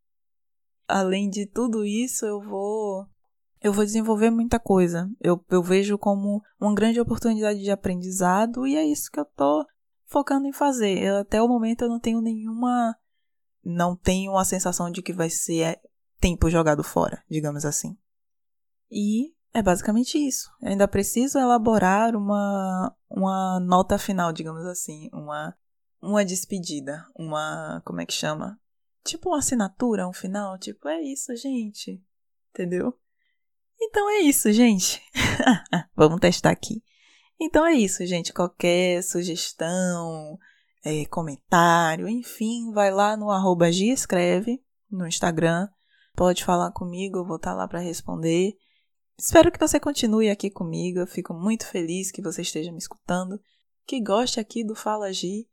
Além 0.86 1.30
de 1.30 1.46
tudo 1.46 1.84
isso, 1.84 2.26
eu 2.26 2.40
vou 2.40 3.06
eu 3.62 3.72
vou 3.72 3.84
desenvolver 3.84 4.30
muita 4.30 4.58
coisa. 4.58 5.08
Eu, 5.20 5.42
eu 5.48 5.62
vejo 5.62 5.96
como 5.96 6.42
uma 6.60 6.74
grande 6.74 7.00
oportunidade 7.00 7.62
de 7.62 7.70
aprendizado 7.70 8.66
e 8.66 8.76
é 8.76 8.84
isso 8.84 9.10
que 9.10 9.20
eu 9.20 9.24
tô 9.24 9.64
focando 10.04 10.46
em 10.48 10.52
fazer. 10.52 10.98
Eu, 10.98 11.18
até 11.18 11.40
o 11.40 11.48
momento 11.48 11.82
eu 11.82 11.88
não 11.88 12.00
tenho 12.00 12.20
nenhuma 12.20 12.94
não 13.64 13.96
tenho 13.96 14.36
a 14.36 14.44
sensação 14.44 14.90
de 14.90 15.00
que 15.00 15.12
vai 15.12 15.30
ser 15.30 15.80
tempo 16.20 16.50
jogado 16.50 16.82
fora, 16.82 17.22
digamos 17.30 17.64
assim. 17.64 17.96
E 18.90 19.32
é 19.54 19.62
basicamente 19.62 20.18
isso. 20.18 20.50
Eu 20.60 20.70
ainda 20.70 20.88
preciso 20.88 21.38
elaborar 21.38 22.16
uma, 22.16 22.94
uma 23.10 23.60
nota 23.60 23.98
final, 23.98 24.32
digamos 24.32 24.64
assim, 24.64 25.08
uma, 25.12 25.54
uma 26.00 26.24
despedida, 26.24 27.04
uma. 27.16 27.82
Como 27.84 28.00
é 28.00 28.06
que 28.06 28.14
chama? 28.14 28.58
Tipo 29.04 29.30
uma 29.30 29.38
assinatura, 29.38 30.08
um 30.08 30.12
final. 30.12 30.58
Tipo, 30.58 30.88
é 30.88 31.00
isso, 31.00 31.34
gente. 31.36 32.02
Entendeu? 32.50 32.98
Então 33.80 34.08
é 34.10 34.20
isso, 34.20 34.52
gente. 34.52 35.02
Vamos 35.96 36.20
testar 36.20 36.50
aqui. 36.50 36.82
Então 37.40 37.66
é 37.66 37.74
isso, 37.74 38.06
gente. 38.06 38.32
Qualquer 38.32 39.02
sugestão, 39.02 40.38
é, 40.84 41.04
comentário, 41.06 42.08
enfim, 42.08 42.70
vai 42.72 42.90
lá 42.90 43.16
no 43.16 43.30
arroba 43.30 43.68
Escreve 43.68 44.62
no 44.90 45.06
Instagram. 45.06 45.68
Pode 46.14 46.44
falar 46.44 46.70
comigo, 46.72 47.18
eu 47.18 47.26
vou 47.26 47.36
estar 47.36 47.54
lá 47.54 47.66
para 47.66 47.80
responder. 47.80 48.54
Espero 49.22 49.52
que 49.52 49.60
você 49.60 49.78
continue 49.78 50.28
aqui 50.28 50.50
comigo. 50.50 50.98
Eu 50.98 51.06
fico 51.06 51.32
muito 51.32 51.64
feliz 51.64 52.10
que 52.10 52.20
você 52.20 52.42
esteja 52.42 52.72
me 52.72 52.78
escutando, 52.78 53.40
que 53.86 54.02
goste 54.02 54.40
aqui 54.40 54.64
do 54.64 54.74
Fala 54.74 55.12
Gi, 55.12 55.48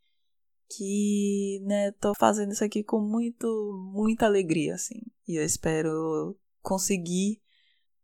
que, 0.67 1.61
né, 1.67 1.91
tô 1.91 2.15
fazendo 2.15 2.51
isso 2.51 2.63
aqui 2.63 2.83
com 2.83 2.99
muito, 2.99 3.47
muita 3.93 4.25
alegria, 4.25 4.73
assim. 4.73 4.99
E 5.27 5.39
eu 5.39 5.45
espero 5.45 6.35
conseguir 6.63 7.39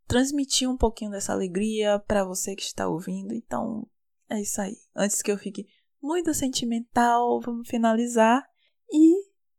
transmitir 0.08 0.70
um 0.70 0.78
pouquinho 0.78 1.10
dessa 1.10 1.34
alegria 1.34 1.98
para 1.98 2.24
você 2.24 2.56
que 2.56 2.62
está 2.62 2.88
ouvindo. 2.88 3.34
Então, 3.34 3.88
é 4.30 4.40
isso 4.40 4.62
aí. 4.62 4.78
Antes 4.96 5.24
que 5.24 5.32
eu 5.32 5.38
fique 5.38 5.66
muito 6.00 6.32
sentimental, 6.36 7.42
vamos 7.42 7.68
finalizar 7.68 8.48
e 8.94 9.16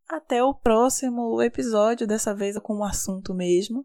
até 0.09 0.41
o 0.41 0.55
próximo 0.55 1.43
episódio, 1.43 2.07
dessa 2.07 2.33
vez 2.33 2.57
com 2.61 2.77
um 2.77 2.85
assunto 2.85 3.35
mesmo. 3.35 3.85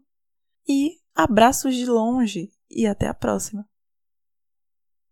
E 0.68 1.01
abraços 1.14 1.74
de 1.74 1.86
longe 1.86 2.50
e 2.70 2.86
até 2.86 3.06
a 3.06 3.14
próxima. 3.14 3.66